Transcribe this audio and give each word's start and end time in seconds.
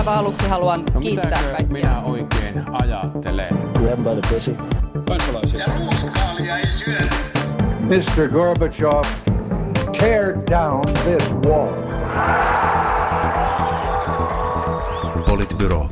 aivan 0.00 0.14
aluksi 0.18 0.48
haluan 0.48 0.84
No 0.94 1.00
kiittää 1.00 1.30
kaikkia. 1.42 1.66
minä 1.72 2.02
oikein 2.04 2.64
ajattelen? 2.82 3.58
Grab 3.78 3.98
by 3.98 4.20
the 4.20 4.34
pussy. 4.34 4.56
Kansalaisia. 5.08 5.60
Ja 5.60 5.66
ruuskaalia 5.78 6.56
ei 6.58 6.70
syödä. 6.70 7.10
Mr. 7.80 8.28
Gorbachev, 8.32 9.02
tear 9.98 10.34
down 10.50 10.80
this 11.04 11.34
wall. 11.46 11.68
Politbyro. 15.28 15.88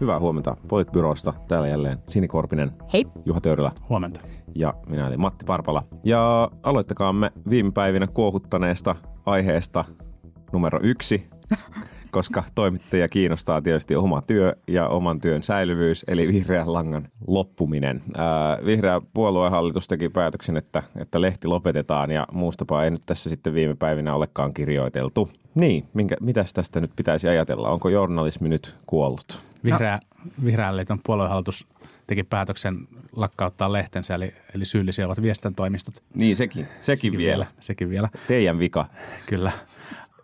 Hyvää 0.00 0.18
huomenta 0.20 0.56
Politbyrosta. 0.68 1.32
Täällä 1.48 1.68
jälleen 1.68 1.98
Sini 2.08 2.28
Korpinen, 2.28 2.70
Hei. 2.92 3.04
Juha 3.24 3.40
Töyrylä 3.40 3.70
Huomenta. 3.88 4.20
ja 4.54 4.74
minä 4.88 5.06
eli 5.06 5.16
Matti 5.16 5.44
Parpala. 5.44 5.82
Ja 6.04 6.50
aloittakaamme 6.62 7.30
viime 7.50 7.70
päivinä 7.72 8.06
kuohuttaneesta 8.06 8.96
aiheesta 9.26 9.84
numero 10.52 10.80
yksi, 10.82 11.30
koska 12.10 12.44
toimittajia 12.54 13.08
kiinnostaa 13.08 13.62
tietysti 13.62 13.96
oma 13.96 14.22
työ 14.22 14.56
ja 14.68 14.88
oman 14.88 15.20
työn 15.20 15.42
säilyvyys, 15.42 16.04
eli 16.08 16.28
vihreän 16.28 16.72
langan 16.72 17.08
loppuminen. 17.26 18.02
Ää, 18.16 18.58
vihreä 18.64 19.00
puoluehallitus 19.14 19.88
teki 19.88 20.08
päätöksen, 20.08 20.56
että, 20.56 20.82
että 20.96 21.20
lehti 21.20 21.48
lopetetaan 21.48 22.10
ja 22.10 22.26
muustapa 22.32 22.84
ei 22.84 22.90
nyt 22.90 23.02
tässä 23.06 23.30
sitten 23.30 23.54
viime 23.54 23.74
päivinä 23.74 24.14
olekaan 24.14 24.54
kirjoiteltu. 24.54 25.30
Niin, 25.54 25.84
minkä, 25.94 26.16
mitäs 26.20 26.52
tästä 26.52 26.80
nyt 26.80 26.90
pitäisi 26.96 27.28
ajatella? 27.28 27.68
Onko 27.68 27.88
journalismi 27.88 28.48
nyt 28.48 28.76
kuollut? 28.86 29.44
Vihreä, 29.64 29.98
Vihreän 30.44 30.76
liiton 30.76 30.98
puoluehallitus 31.04 31.66
teki 32.06 32.24
päätöksen 32.24 32.78
lakkauttaa 33.16 33.72
lehtensä, 33.72 34.14
eli, 34.14 34.34
eli 34.54 34.64
syyllisiä 34.64 35.06
ovat 35.06 35.22
viestintätoimistot. 35.22 36.02
Niin, 36.14 36.36
sekin, 36.36 36.68
sekin 36.80 37.18
vielä. 37.18 37.46
Sekin 37.60 37.90
vielä, 37.90 38.08
Teidän 38.28 38.58
vika. 38.58 38.86
kyllä. 39.26 39.52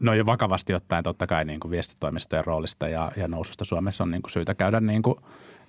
No 0.01 0.15
jo 0.15 0.27
vakavasti 0.27 0.75
ottaen 0.75 1.05
totta 1.05 1.27
kai 1.27 1.45
niin 1.45 1.61
kuin 1.61 1.71
viestintätoimistojen 1.71 2.45
roolista 2.45 2.89
ja, 2.89 3.13
ja 3.17 3.29
noususta 3.29 3.65
Suomessa 3.65 4.05
on 4.05 4.11
niin 4.11 4.23
kuin 4.23 4.33
syytä 4.33 4.55
käydä 4.55 4.81
niin 4.81 5.03
kuin, 5.03 5.17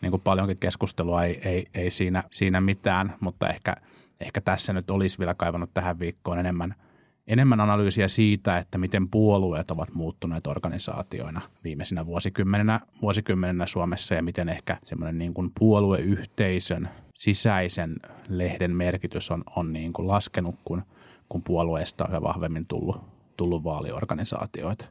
niin 0.02 0.12
kuin 0.12 0.22
paljonkin 0.22 0.58
keskustelua, 0.60 1.24
ei, 1.24 1.42
ei, 1.46 1.66
ei 1.74 1.92
siinä, 1.92 2.24
siinä 2.32 2.62
mitään, 2.62 3.16
mutta 3.20 3.50
ehkä, 3.50 3.76
ehkä 4.22 4.42
tässä 4.42 4.74
nyt 4.74 4.90
olisi 4.90 5.20
vielä 5.20 5.34
kaivannut 5.34 5.74
tähän 5.74 6.00
viikkoon 6.00 6.40
enemmän, 6.40 6.76
enemmän 7.28 7.60
analyysiä 7.60 8.08
siitä, 8.08 8.52
että 8.52 8.78
miten 8.78 9.10
puolueet 9.10 9.72
ovat 9.72 9.94
muuttuneet 9.94 10.48
organisaatioina 10.48 11.42
viimeisinä 11.64 12.06
vuosikymmeninä, 12.06 12.80
vuosikymmeninä 13.02 13.68
Suomessa 13.68 14.16
ja 14.16 14.24
miten 14.24 14.50
ehkä 14.50 14.78
semmoinen 14.84 15.18
niin 15.18 15.34
kuin 15.34 15.52
puolueyhteisön 15.60 16.90
sisäisen 17.14 17.96
lehden 18.28 18.76
merkitys 18.76 19.32
on, 19.32 19.44
on 19.56 19.74
niin 19.74 19.94
kuin 19.94 20.08
laskenut, 20.08 20.56
kun, 20.66 20.84
kun 21.30 21.44
puolueesta 21.44 22.08
on 22.14 22.24
vahvemmin 22.24 22.66
tullut, 22.66 23.15
tullut 23.38 23.64
vaaliorganisaatioita. 23.64 24.86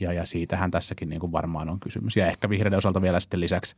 Ja, 0.00 0.12
ja 0.12 0.26
siitähän 0.26 0.70
tässäkin 0.70 1.08
niin 1.08 1.20
kuin 1.20 1.32
varmaan 1.32 1.68
on 1.68 1.80
kysymys. 1.80 2.16
Ja 2.16 2.26
ehkä 2.26 2.48
vihreiden 2.48 2.76
osalta 2.76 3.02
vielä 3.02 3.20
sitten 3.20 3.40
lisäksi, 3.40 3.76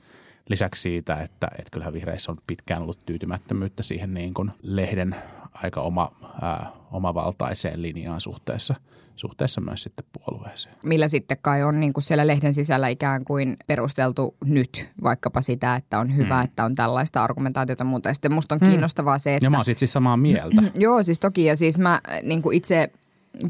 lisäksi 0.48 0.82
siitä, 0.82 1.16
että, 1.16 1.48
että 1.58 1.70
kyllähän 1.70 1.94
vihreissä 1.94 2.32
on 2.32 2.38
pitkään 2.46 2.82
ollut 2.82 3.06
tyytymättömyyttä 3.06 3.82
siihen 3.82 4.14
niin 4.14 4.34
kuin 4.34 4.50
lehden 4.62 5.16
aika 5.52 5.80
oma, 5.80 6.12
ää, 6.42 6.70
omavaltaiseen 6.92 7.82
linjaan 7.82 8.20
suhteessa, 8.20 8.74
suhteessa 9.16 9.60
myös 9.60 9.82
sitten 9.82 10.04
puolueeseen. 10.12 10.74
millä 10.82 11.08
sitten 11.08 11.38
kai 11.42 11.62
on 11.62 11.80
niin 11.80 11.92
kuin 11.92 12.04
siellä 12.04 12.26
lehden 12.26 12.54
sisällä 12.54 12.88
ikään 12.88 13.24
kuin 13.24 13.56
perusteltu 13.66 14.36
nyt 14.44 14.88
vaikkapa 15.02 15.40
sitä, 15.40 15.76
että 15.76 15.98
on 15.98 16.16
hyvä, 16.16 16.38
mm. 16.38 16.44
että 16.44 16.64
on 16.64 16.74
tällaista 16.74 17.24
argumentaatiota 17.24 17.80
ja 17.80 17.86
muuta. 17.86 18.08
Ja 18.08 18.14
sitten 18.14 18.32
musta 18.32 18.54
on 18.54 18.60
kiinnostavaa 18.60 19.18
se, 19.18 19.34
että... 19.34 19.46
Ja 19.46 19.50
mä 19.50 19.56
oon 19.56 19.64
siis 19.64 19.92
samaa 19.92 20.16
mieltä. 20.16 20.62
Joo, 20.74 21.02
siis 21.02 21.20
toki. 21.20 21.44
Ja 21.44 21.56
siis 21.56 21.78
mä 21.78 22.00
niin 22.22 22.42
kuin 22.42 22.56
itse 22.56 22.92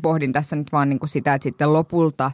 pohdin 0.02 0.32
tässä 0.32 0.56
nyt 0.56 0.72
vaan 0.72 0.88
niin 0.88 0.98
kuin 0.98 1.10
sitä, 1.10 1.34
että 1.34 1.42
sitten 1.42 1.72
lopulta, 1.72 2.32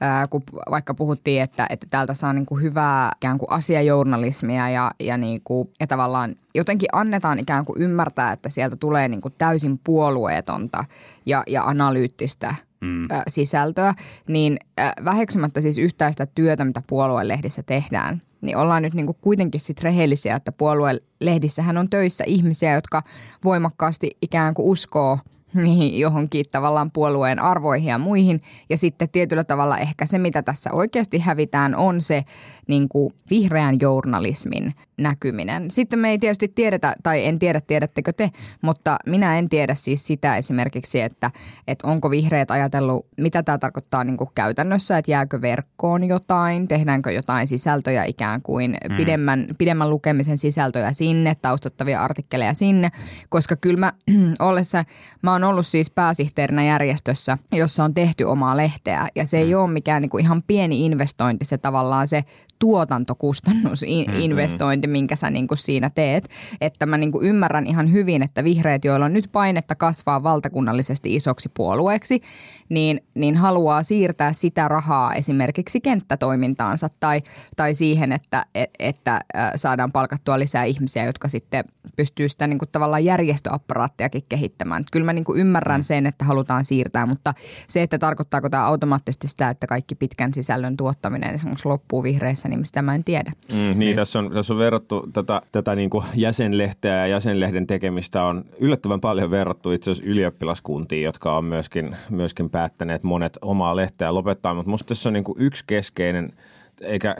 ää, 0.00 0.26
kun 0.26 0.42
vaikka 0.70 0.94
puhuttiin, 0.94 1.42
että, 1.42 1.66
että 1.70 1.86
täältä 1.90 2.14
saa 2.14 2.32
niin 2.32 2.46
kuin 2.46 2.62
hyvää 2.62 3.12
ikään 3.16 3.38
kuin 3.38 3.50
asiajournalismia 3.50 4.70
ja, 4.70 4.90
ja, 5.00 5.16
niin 5.16 5.40
kuin, 5.44 5.68
ja 5.80 5.86
tavallaan 5.86 6.36
jotenkin 6.54 6.88
annetaan 6.92 7.38
ikään 7.38 7.64
kuin 7.64 7.82
ymmärtää, 7.82 8.32
että 8.32 8.48
sieltä 8.48 8.76
tulee 8.76 9.08
niin 9.08 9.20
kuin 9.20 9.34
täysin 9.38 9.80
puolueetonta 9.84 10.84
ja, 11.26 11.42
ja 11.46 11.64
analyyttistä 11.64 12.54
mm. 12.80 13.08
sisältöä, 13.28 13.94
niin 14.28 14.58
väheksymättä 15.04 15.60
siis 15.60 15.78
yhtään 15.78 16.12
sitä 16.12 16.26
työtä, 16.26 16.64
mitä 16.64 16.82
puoluelehdissä 16.86 17.62
tehdään, 17.62 18.22
niin 18.40 18.56
ollaan 18.56 18.82
nyt 18.82 18.94
niin 18.94 19.06
kuin 19.06 19.18
kuitenkin 19.20 19.60
sit 19.60 19.82
rehellisiä, 19.82 20.36
että 20.36 20.52
puoluelehdissähän 20.52 21.78
on 21.78 21.90
töissä 21.90 22.24
ihmisiä, 22.26 22.74
jotka 22.74 23.02
voimakkaasti 23.44 24.10
ikään 24.22 24.54
kuin 24.54 24.66
uskoo 24.66 25.18
niihin 25.54 26.00
johonkin 26.00 26.44
tavallaan 26.50 26.90
puolueen 26.90 27.38
arvoihin 27.38 27.88
ja 27.88 27.98
muihin. 27.98 28.42
Ja 28.70 28.78
sitten 28.78 29.08
tietyllä 29.08 29.44
tavalla 29.44 29.78
ehkä 29.78 30.06
se, 30.06 30.18
mitä 30.18 30.42
tässä 30.42 30.70
oikeasti 30.72 31.18
hävitään, 31.18 31.76
on 31.76 32.00
se 32.00 32.24
niin 32.70 32.88
kuin 32.88 33.14
vihreän 33.30 33.76
journalismin 33.80 34.74
näkyminen. 35.00 35.70
Sitten 35.70 35.98
me 35.98 36.10
ei 36.10 36.18
tietysti 36.18 36.48
tiedetä, 36.48 36.94
tai 37.02 37.26
en 37.26 37.38
tiedä, 37.38 37.60
tiedättekö 37.60 38.12
te, 38.12 38.30
mutta 38.62 38.96
minä 39.06 39.38
en 39.38 39.48
tiedä 39.48 39.74
siis 39.74 40.06
sitä 40.06 40.36
esimerkiksi, 40.36 41.00
että, 41.00 41.30
että 41.68 41.86
onko 41.86 42.10
vihreät 42.10 42.50
ajatellut, 42.50 43.06
mitä 43.16 43.42
tämä 43.42 43.58
tarkoittaa 43.58 44.04
niin 44.04 44.16
kuin 44.16 44.30
käytännössä, 44.34 44.98
että 44.98 45.10
jääkö 45.10 45.40
verkkoon 45.40 46.04
jotain, 46.04 46.68
tehdäänkö 46.68 47.12
jotain 47.12 47.48
sisältöjä 47.48 48.04
ikään 48.04 48.42
kuin 48.42 48.76
mm. 48.90 48.96
pidemmän, 48.96 49.46
pidemmän 49.58 49.90
lukemisen 49.90 50.38
sisältöjä 50.38 50.92
sinne, 50.92 51.36
taustattavia 51.42 52.02
artikkeleja 52.02 52.54
sinne, 52.54 52.88
koska 53.28 53.56
kyllä 53.56 53.80
mä 53.80 53.92
ollessa, 54.48 54.84
mä 55.22 55.32
oon 55.32 55.44
ollut 55.44 55.66
siis 55.66 55.90
pääsihteerinä 55.90 56.64
järjestössä, 56.64 57.38
jossa 57.52 57.84
on 57.84 57.94
tehty 57.94 58.24
omaa 58.24 58.56
lehteä 58.56 59.08
ja 59.16 59.26
se 59.26 59.38
ei 59.38 59.54
ole 59.54 59.70
mikään 59.70 60.02
niin 60.02 60.10
kuin 60.10 60.24
ihan 60.24 60.42
pieni 60.46 60.86
investointi, 60.86 61.44
se 61.44 61.58
tavallaan 61.58 62.08
se 62.08 62.24
tuotantokustannusinvestointi, 62.60 64.88
minkä 64.88 65.16
sä 65.16 65.30
niin 65.30 65.48
kuin 65.48 65.58
siinä 65.58 65.90
teet. 65.90 66.28
Että 66.60 66.86
mä 66.86 66.98
niin 66.98 67.12
kuin 67.12 67.26
ymmärrän 67.26 67.66
ihan 67.66 67.92
hyvin, 67.92 68.22
että 68.22 68.44
vihreät, 68.44 68.84
joilla 68.84 69.06
on 69.06 69.12
nyt 69.12 69.28
painetta 69.32 69.74
kasvaa 69.74 70.22
valtakunnallisesti 70.22 71.14
isoksi 71.14 71.50
puolueeksi, 71.56 72.20
niin, 72.68 73.00
niin 73.14 73.36
haluaa 73.36 73.82
siirtää 73.82 74.32
sitä 74.32 74.68
rahaa 74.68 75.14
esimerkiksi 75.14 75.80
kenttätoimintaansa 75.80 76.88
tai, 77.00 77.22
tai 77.56 77.74
siihen, 77.74 78.12
että, 78.12 78.46
et, 78.54 78.70
että 78.78 79.20
saadaan 79.56 79.92
palkattua 79.92 80.38
lisää 80.38 80.64
ihmisiä, 80.64 81.04
jotka 81.04 81.28
sitten 81.28 81.64
pystyy 81.96 82.28
sitä 82.28 82.46
niin 82.46 82.58
kuin 82.58 82.68
tavallaan 82.72 83.04
järjestöapparaattiakin 83.04 84.24
kehittämään. 84.28 84.84
Kyllä 84.92 85.06
mä 85.06 85.12
niin 85.12 85.24
kuin 85.24 85.40
ymmärrän 85.40 85.84
sen, 85.84 86.06
että 86.06 86.24
halutaan 86.24 86.64
siirtää, 86.64 87.06
mutta 87.06 87.34
se, 87.68 87.82
että 87.82 87.98
tarkoittaako 87.98 88.50
tämä 88.50 88.66
automaattisesti 88.66 89.28
sitä, 89.28 89.50
että 89.50 89.66
kaikki 89.66 89.94
pitkän 89.94 90.34
sisällön 90.34 90.76
tuottaminen 90.76 91.34
esimerkiksi 91.34 91.68
loppuu 91.68 92.02
vihreissä, 92.02 92.48
niin 92.50 92.64
sitä 92.64 92.82
mä 92.82 92.94
en 92.94 93.04
tiedä. 93.04 93.32
Mm, 93.52 93.78
niin, 93.78 93.96
tässä 93.96 94.18
on, 94.18 94.30
tässä 94.30 94.54
on 94.54 94.58
verrattu 94.58 95.08
tätä, 95.12 95.42
tätä 95.52 95.74
niin 95.74 95.90
kuin 95.90 96.04
jäsenlehteä 96.14 96.96
ja 96.96 97.06
jäsenlehden 97.06 97.66
tekemistä 97.66 98.22
on 98.22 98.44
yllättävän 98.58 99.00
paljon 99.00 99.30
verrattu 99.30 99.72
itse 99.72 99.90
asiassa 99.90 100.10
ylioppilaskuntiin, 100.10 101.02
jotka 101.02 101.36
on 101.36 101.44
myöskin, 101.44 101.96
myöskin 102.10 102.50
päättäneet 102.50 103.02
monet 103.02 103.38
omaa 103.42 103.76
lehteä 103.76 104.14
lopettaa, 104.14 104.54
mutta 104.54 104.70
musta 104.70 104.88
tässä 104.88 105.08
on 105.08 105.12
niin 105.12 105.24
kuin 105.24 105.40
yksi 105.40 105.64
keskeinen 105.66 106.32
eikä 106.80 107.16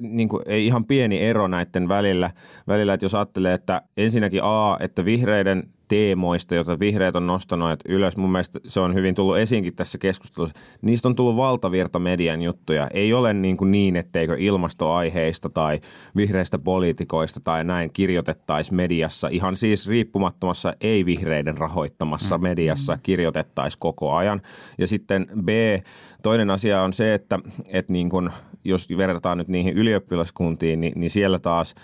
niin 0.00 0.28
kuin, 0.28 0.42
ei 0.46 0.66
ihan 0.66 0.84
pieni 0.84 1.18
ero 1.18 1.48
näiden 1.48 1.88
välillä, 1.88 2.30
välillä, 2.68 2.94
että 2.94 3.04
jos 3.04 3.14
ajattelee, 3.14 3.54
että 3.54 3.82
ensinnäkin 3.96 4.40
A, 4.42 4.76
että 4.80 5.04
vihreiden 5.04 5.68
teemoista, 5.88 6.54
joita 6.54 6.78
vihreät 6.78 7.16
on 7.16 7.26
nostanut 7.26 7.80
ylös. 7.88 8.16
Mun 8.16 8.32
mielestä 8.32 8.60
se 8.66 8.80
on 8.80 8.94
hyvin 8.94 9.14
tullut 9.14 9.38
esiinkin 9.38 9.74
tässä 9.74 9.98
keskustelussa. 9.98 10.58
Niistä 10.82 11.08
on 11.08 11.16
tullut 11.16 11.36
valtavirta 11.36 11.98
median 11.98 12.42
juttuja. 12.42 12.88
Ei 12.94 13.12
ole 13.12 13.34
niin, 13.34 13.56
kuin 13.56 13.70
niin 13.70 13.96
etteikö 13.96 14.36
ilmastoaiheista 14.38 15.48
tai 15.48 15.80
vihreistä 16.16 16.58
poliitikoista 16.58 17.40
tai 17.40 17.64
näin 17.64 17.90
kirjoitettaisi 17.92 18.74
mediassa. 18.74 19.28
Ihan 19.28 19.56
siis 19.56 19.88
riippumattomassa 19.88 20.74
ei-vihreiden 20.80 21.58
rahoittamassa 21.58 22.38
mediassa 22.38 22.98
kirjoitettaisiin 23.02 23.80
koko 23.80 24.14
ajan. 24.14 24.42
Ja 24.78 24.86
sitten 24.86 25.26
B, 25.44 25.48
toinen 26.22 26.50
asia 26.50 26.82
on 26.82 26.92
se, 26.92 27.14
että, 27.14 27.38
että 27.68 27.92
niin 27.92 28.08
kuin, 28.08 28.30
jos 28.64 28.88
verrataan 28.96 29.38
nyt 29.38 29.48
niihin 29.48 29.74
ylioppilaskuntiin, 29.74 30.80
niin, 30.80 30.92
niin 30.96 31.10
siellä 31.10 31.38
taas 31.38 31.74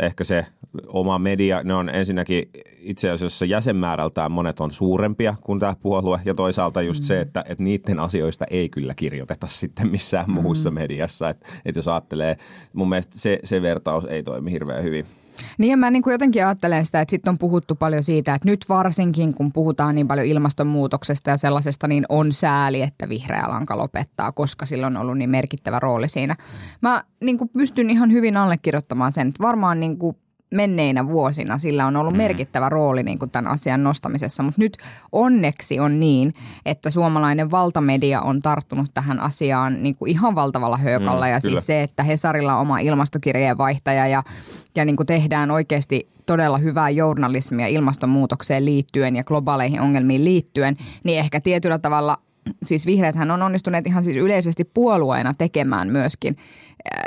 ehkä 0.00 0.24
se 0.24 0.46
oma 0.86 1.18
media, 1.18 1.62
ne 1.62 1.74
on 1.74 1.88
ensinnäkin 1.88 2.50
itse 2.78 3.10
asiassa 3.10 3.44
jäsenmäärältään 3.44 4.32
monet 4.32 4.60
on 4.60 4.72
suurempia 4.72 5.34
kuin 5.42 5.60
tämä 5.60 5.76
puolue 5.82 6.20
ja 6.24 6.34
toisaalta 6.34 6.82
just 6.82 7.02
mm. 7.02 7.06
se, 7.06 7.20
että, 7.20 7.44
että 7.48 7.64
niiden 7.64 8.00
asioista 8.00 8.44
ei 8.50 8.68
kyllä 8.68 8.94
kirjoiteta 8.94 9.46
sitten 9.60 9.88
missään 9.88 10.30
muussa 10.30 10.70
mm. 10.70 10.74
mediassa. 10.74 11.28
Että, 11.28 11.48
että 11.64 11.78
jos 11.78 11.88
ajattelee, 11.88 12.36
mun 12.72 12.88
mielestä 12.88 13.18
se, 13.18 13.38
se 13.44 13.62
vertaus 13.62 14.04
ei 14.04 14.22
toimi 14.22 14.52
hirveän 14.52 14.82
hyvin. 14.82 15.06
Niin 15.58 15.70
ja 15.70 15.76
mä 15.76 15.90
niin 15.90 16.02
kuin 16.02 16.12
jotenkin 16.12 16.46
ajattelen 16.46 16.86
sitä, 16.86 17.00
että 17.00 17.10
sitten 17.10 17.30
on 17.30 17.38
puhuttu 17.38 17.74
paljon 17.74 18.04
siitä, 18.04 18.34
että 18.34 18.48
nyt 18.48 18.64
varsinkin 18.68 19.34
kun 19.34 19.52
puhutaan 19.52 19.94
niin 19.94 20.08
paljon 20.08 20.26
ilmastonmuutoksesta 20.26 21.30
ja 21.30 21.36
sellaisesta, 21.36 21.88
niin 21.88 22.06
on 22.08 22.32
sääli, 22.32 22.82
että 22.82 23.08
vihreä 23.08 23.48
lanka 23.48 23.78
lopettaa, 23.78 24.32
koska 24.32 24.66
sillä 24.66 24.86
on 24.86 24.96
ollut 24.96 25.18
niin 25.18 25.30
merkittävä 25.30 25.78
rooli 25.78 26.08
siinä. 26.08 26.36
Mä 26.80 27.02
niin 27.20 27.38
kuin 27.38 27.48
pystyn 27.48 27.90
ihan 27.90 28.12
hyvin 28.12 28.36
allekirjoittamaan 28.36 29.12
sen, 29.12 29.28
että 29.28 29.42
varmaan 29.42 29.80
niin 29.80 29.98
kuin 29.98 30.16
menneinä 30.54 31.06
vuosina 31.06 31.58
sillä 31.58 31.86
on 31.86 31.96
ollut 31.96 32.12
mm. 32.12 32.16
merkittävä 32.16 32.68
rooli 32.68 33.02
niin 33.02 33.18
kuin 33.18 33.30
tämän 33.30 33.52
asian 33.52 33.82
nostamisessa, 33.82 34.42
mutta 34.42 34.60
nyt 34.60 34.76
onneksi 35.12 35.80
on 35.80 36.00
niin, 36.00 36.34
että 36.66 36.90
suomalainen 36.90 37.50
valtamedia 37.50 38.20
on 38.20 38.42
tarttunut 38.42 38.86
tähän 38.94 39.20
asiaan 39.20 39.82
niin 39.82 39.96
kuin 39.96 40.10
ihan 40.10 40.34
valtavalla 40.34 40.76
höökalla 40.76 41.26
mm, 41.26 41.30
ja 41.30 41.40
kyllä. 41.40 41.52
siis 41.52 41.66
se, 41.66 41.82
että 41.82 42.02
Hesarilla 42.02 42.54
on 42.54 42.60
oma 42.60 42.78
ilmastokirjeenvaihtaja 42.78 44.06
ja, 44.06 44.22
ja 44.74 44.84
niin 44.84 44.96
kuin 44.96 45.06
tehdään 45.06 45.50
oikeasti 45.50 46.08
todella 46.26 46.58
hyvää 46.58 46.90
journalismia 46.90 47.66
ilmastonmuutokseen 47.66 48.64
liittyen 48.64 49.16
ja 49.16 49.24
globaaleihin 49.24 49.80
ongelmiin 49.80 50.24
liittyen, 50.24 50.76
niin 51.04 51.18
ehkä 51.18 51.40
tietyllä 51.40 51.78
tavalla 51.78 52.16
siis 52.64 52.86
vihreäthän 52.86 53.30
on 53.30 53.42
onnistuneet 53.42 53.86
ihan 53.86 54.04
siis 54.04 54.16
yleisesti 54.16 54.64
puolueena 54.64 55.34
tekemään 55.34 55.88
myöskin 55.88 56.36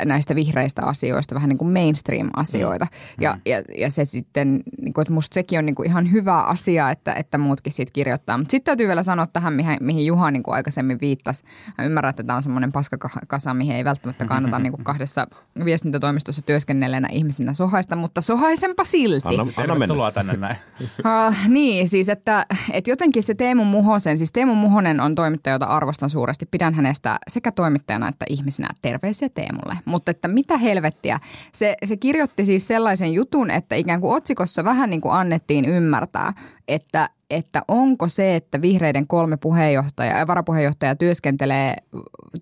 näistä 0.04 0.34
vihreistä 0.34 0.82
asioista 0.82 1.34
vähän 1.34 1.48
niin 1.48 1.58
kuin 1.58 1.72
mainstream-asioita. 1.72 2.84
Mm. 2.84 3.22
Ja, 3.22 3.38
ja, 3.46 3.62
ja 3.78 3.90
se 3.90 4.04
sitten, 4.04 4.60
niin 4.80 4.92
kuin, 4.92 5.02
että 5.02 5.14
musta 5.14 5.34
sekin 5.34 5.58
on 5.58 5.66
niin 5.66 5.74
kuin 5.74 5.86
ihan 5.86 6.12
hyvä 6.12 6.40
asia, 6.40 6.90
että, 6.90 7.12
että 7.12 7.38
muutkin 7.38 7.72
siitä 7.72 7.92
kirjoittaa. 7.92 8.38
Mutta 8.38 8.50
sitten 8.50 8.64
täytyy 8.64 8.86
vielä 8.86 9.02
sanoa 9.02 9.26
tähän, 9.26 9.52
mihin, 9.52 9.76
mihin 9.80 10.06
Juha 10.06 10.30
niin 10.30 10.42
kuin 10.42 10.54
aikaisemmin 10.54 11.00
viittasi. 11.00 11.44
Mä 11.78 11.84
ymmärrän, 11.84 12.10
että 12.10 12.22
tämä 12.22 12.36
on 12.36 12.42
semmoinen 12.42 12.72
paskakasa, 12.72 13.54
mihin 13.54 13.76
ei 13.76 13.84
välttämättä 13.84 14.24
kannata 14.24 14.58
niin 14.62 14.72
kuin 14.72 14.84
kahdessa 14.84 15.26
viestintätoimistossa 15.64 16.42
työskennelleenä 16.42 17.08
ihmisinä 17.12 17.54
sohaista, 17.54 17.96
mutta 17.96 18.20
sohaisenpa 18.20 18.84
silti. 18.84 19.28
Anna, 19.28 19.42
anna 19.56 19.74
Tervetuloa 19.80 20.12
tänne 20.12 20.36
näin. 20.36 20.56
uh, 20.80 21.34
niin, 21.48 21.88
siis 21.88 22.08
että, 22.08 22.46
että 22.72 22.90
jotenkin 22.90 23.22
se 23.22 23.34
Teemu 23.34 23.64
Muhosen, 23.64 24.18
siis 24.18 24.32
Teemu 24.32 24.54
Muhonen 24.54 25.00
on 25.00 25.14
toimittaja, 25.14 25.54
jota 25.54 25.66
arvostan 25.66 26.10
suuresti. 26.10 26.46
Pidän 26.46 26.74
hänestä 26.74 27.18
sekä 27.28 27.52
toimittajana 27.52 28.08
että 28.08 28.24
ihmisenä. 28.28 28.68
Terveisiä 28.82 29.28
Teemulle 29.28 29.69
alle. 29.70 29.82
Mutta 29.84 30.10
että 30.10 30.28
mitä 30.28 30.56
helvettiä. 30.56 31.20
Se, 31.52 31.76
se 31.84 31.96
kirjoitti 31.96 32.46
siis 32.46 32.68
sellaisen 32.68 33.12
jutun, 33.12 33.50
että 33.50 33.74
ikään 33.74 34.00
kuin 34.00 34.16
otsikossa 34.16 34.64
vähän 34.64 34.90
niin 34.90 35.00
kuin 35.00 35.14
annettiin 35.14 35.64
ymmärtää, 35.64 36.32
että, 36.74 37.10
että 37.30 37.62
onko 37.68 38.08
se, 38.08 38.36
että 38.36 38.62
vihreiden 38.62 39.06
kolme 39.06 39.36
puheenjohtajaa 39.36 40.18
ja 40.18 40.26
varapuheenjohtaja 40.26 40.96
työskentelee 40.96 41.74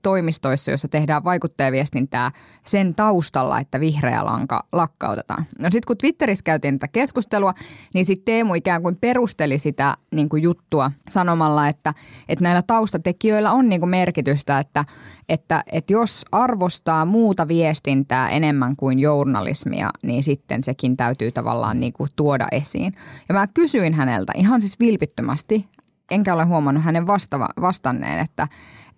toimistoissa, 0.02 0.70
joissa 0.70 0.88
tehdään 0.88 1.24
vaikuttajaviestintää 1.24 2.30
sen 2.64 2.94
taustalla, 2.94 3.60
että 3.60 3.80
vihreä 3.80 4.24
lanka 4.24 4.64
lakkautetaan. 4.72 5.44
No 5.58 5.64
sitten 5.64 5.86
kun 5.86 5.98
Twitterissä 5.98 6.42
käytiin 6.42 6.78
tätä 6.78 6.92
keskustelua, 6.92 7.54
niin 7.94 8.04
sitten 8.04 8.24
Teemu 8.24 8.54
ikään 8.54 8.82
kuin 8.82 8.96
perusteli 8.96 9.58
sitä 9.58 9.94
niin 10.14 10.28
kuin 10.28 10.42
juttua 10.42 10.92
sanomalla, 11.08 11.68
että, 11.68 11.94
että 12.28 12.42
näillä 12.42 12.62
taustatekijöillä 12.62 13.52
on 13.52 13.68
niin 13.68 13.80
kuin 13.80 13.90
merkitystä, 13.90 14.58
että– 14.58 14.84
että, 15.28 15.64
että 15.72 15.92
jos 15.92 16.24
arvostaa 16.32 17.04
muuta 17.04 17.48
viestintää 17.48 18.28
enemmän 18.28 18.76
kuin 18.76 18.98
journalismia, 18.98 19.90
niin 20.02 20.22
sitten 20.22 20.64
sekin 20.64 20.96
täytyy 20.96 21.32
tavallaan 21.32 21.80
niin 21.80 21.92
kuin 21.92 22.10
tuoda 22.16 22.46
esiin. 22.52 22.94
Ja 23.28 23.34
mä 23.34 23.46
kysyin 23.46 23.94
häneltä 23.94 24.17
ihan 24.34 24.60
siis 24.60 24.80
vilpittömästi, 24.80 25.68
enkä 26.10 26.34
ole 26.34 26.44
huomannut 26.44 26.84
hänen 26.84 27.06
vastava, 27.06 27.48
vastanneen, 27.60 28.18
että, 28.18 28.48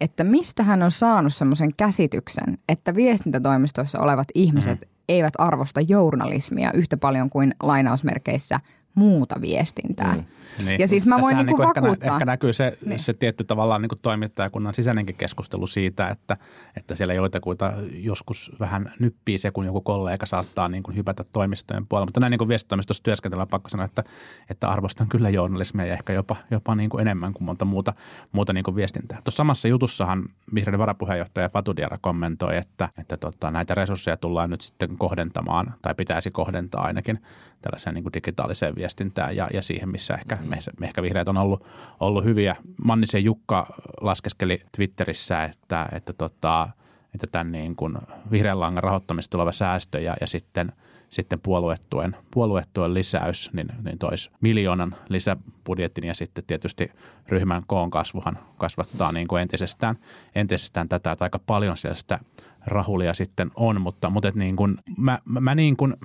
että 0.01 0.25
mistä 0.25 0.63
hän 0.63 0.83
on 0.83 0.91
saanut 0.91 1.35
semmoisen 1.35 1.75
käsityksen, 1.77 2.59
että 2.69 2.95
viestintätoimistoissa 2.95 4.01
olevat 4.01 4.29
ihmiset 4.35 4.81
mm. 4.81 4.89
eivät 5.09 5.35
arvosta 5.39 5.81
journalismia 5.81 6.73
yhtä 6.73 6.97
paljon 6.97 7.31
kuin 7.31 7.55
lainausmerkeissä 7.63 8.61
muuta 9.01 9.41
viestintää. 9.41 10.15
Mm. 10.15 10.25
Niin. 10.65 10.81
Ja 10.81 10.89
siis 10.89 11.07
mä 11.07 11.19
voin 11.21 11.37
niinku 11.37 11.57
niin 11.57 11.69
vakuuttaa. 11.69 11.93
Ehkä, 11.93 12.13
ehkä 12.13 12.25
näkyy 12.25 12.53
se, 12.53 12.79
niin. 12.87 12.99
se 12.99 13.15
tietty 13.15 13.45
tavallaan 13.45 13.83
niin 13.83 13.91
toimittajakunnan 14.03 14.75
sisäinenkin 14.75 15.17
keskustelu 15.17 15.67
siitä, 15.67 16.09
että, 16.09 16.37
että 16.77 16.95
siellä 16.95 17.15
joitakuita 17.15 17.73
joskus 17.93 18.53
vähän 18.61 18.93
nyppii 18.99 19.39
se, 19.39 19.51
kun 19.51 19.67
joku 19.67 19.81
kollega 19.81 20.27
saattaa 20.27 20.69
niin 20.69 20.83
kuin 20.83 20.97
hypätä 20.97 21.25
toimistojen 21.33 21.87
puolella. 21.87 22.07
Mutta 22.07 22.21
näin 22.21 22.31
niin 22.31 22.39
kuin 22.39 22.49
viestitoimistossa 22.49 23.03
työskentelyllä 23.03 23.47
pakko 23.47 23.69
sanoa, 23.69 23.87
että, 23.87 24.05
että 24.51 24.69
arvostan 24.69 25.09
kyllä 25.09 25.31
journalismia 25.31 25.87
ja 25.87 25.93
ehkä 25.93 26.13
jopa, 26.13 26.37
jopa 26.51 26.75
niin 26.75 26.91
kuin 26.91 27.01
enemmän 27.01 27.33
kuin 27.33 27.45
monta 27.45 27.65
muuta, 27.65 27.93
muuta 28.33 28.53
niin 28.53 28.65
kuin 28.65 28.77
viestintää. 28.77 29.19
Tuossa 29.25 29.37
samassa 29.37 29.69
jutussahan 29.69 30.25
vihreiden 30.55 30.79
varapuheenjohtaja 30.79 31.49
Fatudiara 31.49 31.99
kommentoi, 32.01 32.57
että, 32.57 32.89
että 32.99 33.17
tota, 33.17 33.51
näitä 33.51 33.75
resursseja 33.75 34.17
tullaan 34.17 34.51
nyt 34.51 34.61
sitten 34.61 34.99
kohdentamaan 34.99 35.75
tai 35.83 35.95
pitäisi 35.95 36.31
kohdentaa 36.31 36.85
ainakin 36.85 37.19
tällaiseen 37.63 37.95
niin 37.95 38.03
kuin 38.03 38.13
digitaaliseen 38.13 38.75
viestintään 38.75 38.90
ja, 39.33 39.49
ja 39.53 39.63
siihen, 39.63 39.89
missä 39.89 40.15
ehkä, 40.15 40.37
mm. 40.37 40.49
me, 40.49 40.87
ehkä 40.87 41.03
vihreät 41.03 41.29
on 41.29 41.37
ollut, 41.37 41.67
ollut 42.01 42.25
hyviä. 42.25 42.57
Mannisen 42.85 43.25
Jukka 43.25 43.67
laskeskeli 44.01 44.63
Twitterissä, 44.77 45.45
että, 45.45 45.89
että, 45.93 46.13
tota, 46.13 46.69
että 47.15 47.27
tämän 47.33 47.53
niin 47.53 47.77
kuin 47.77 47.99
vihreän 48.31 48.61
langan 48.61 48.83
rahoittamista 48.83 49.31
tuleva 49.31 49.53
säästö 49.53 50.01
ja, 50.01 50.17
ja 50.21 50.27
sitten, 50.27 50.73
sitten 51.11 51.41
puoluetuen, 51.41 52.17
puoluetuen 52.31 52.95
lisäys, 52.95 53.51
niin, 53.53 53.69
niin 53.85 53.99
toisi 53.99 54.31
miljoonan 54.41 54.95
lisäbudjetin 55.09 56.05
ja 56.05 56.15
sitten 56.15 56.45
tietysti 56.47 56.91
ryhmän 57.29 57.63
koon 57.67 57.91
kasvuhan 57.91 58.39
kasvattaa 58.59 59.13
niin 59.13 59.29
kuin 59.29 59.43
entisestään, 59.43 59.97
entisestään 60.35 60.89
tätä, 60.89 61.13
että 61.13 61.25
aika 61.25 61.41
paljon 61.47 61.77
siellä 61.77 61.97
sitä 61.97 62.19
rahulia 62.67 63.15
sitten 63.15 63.51
on, 63.57 63.81
mutta, 63.81 64.11
mutta 64.11 64.29
et 64.29 64.35
niin 64.35 64.57
kuin, 64.57 64.79
mä, 64.97 65.19
mä, 65.25 65.41
mä 65.41 65.55
niin 65.55 65.77
kuin– 65.77 65.95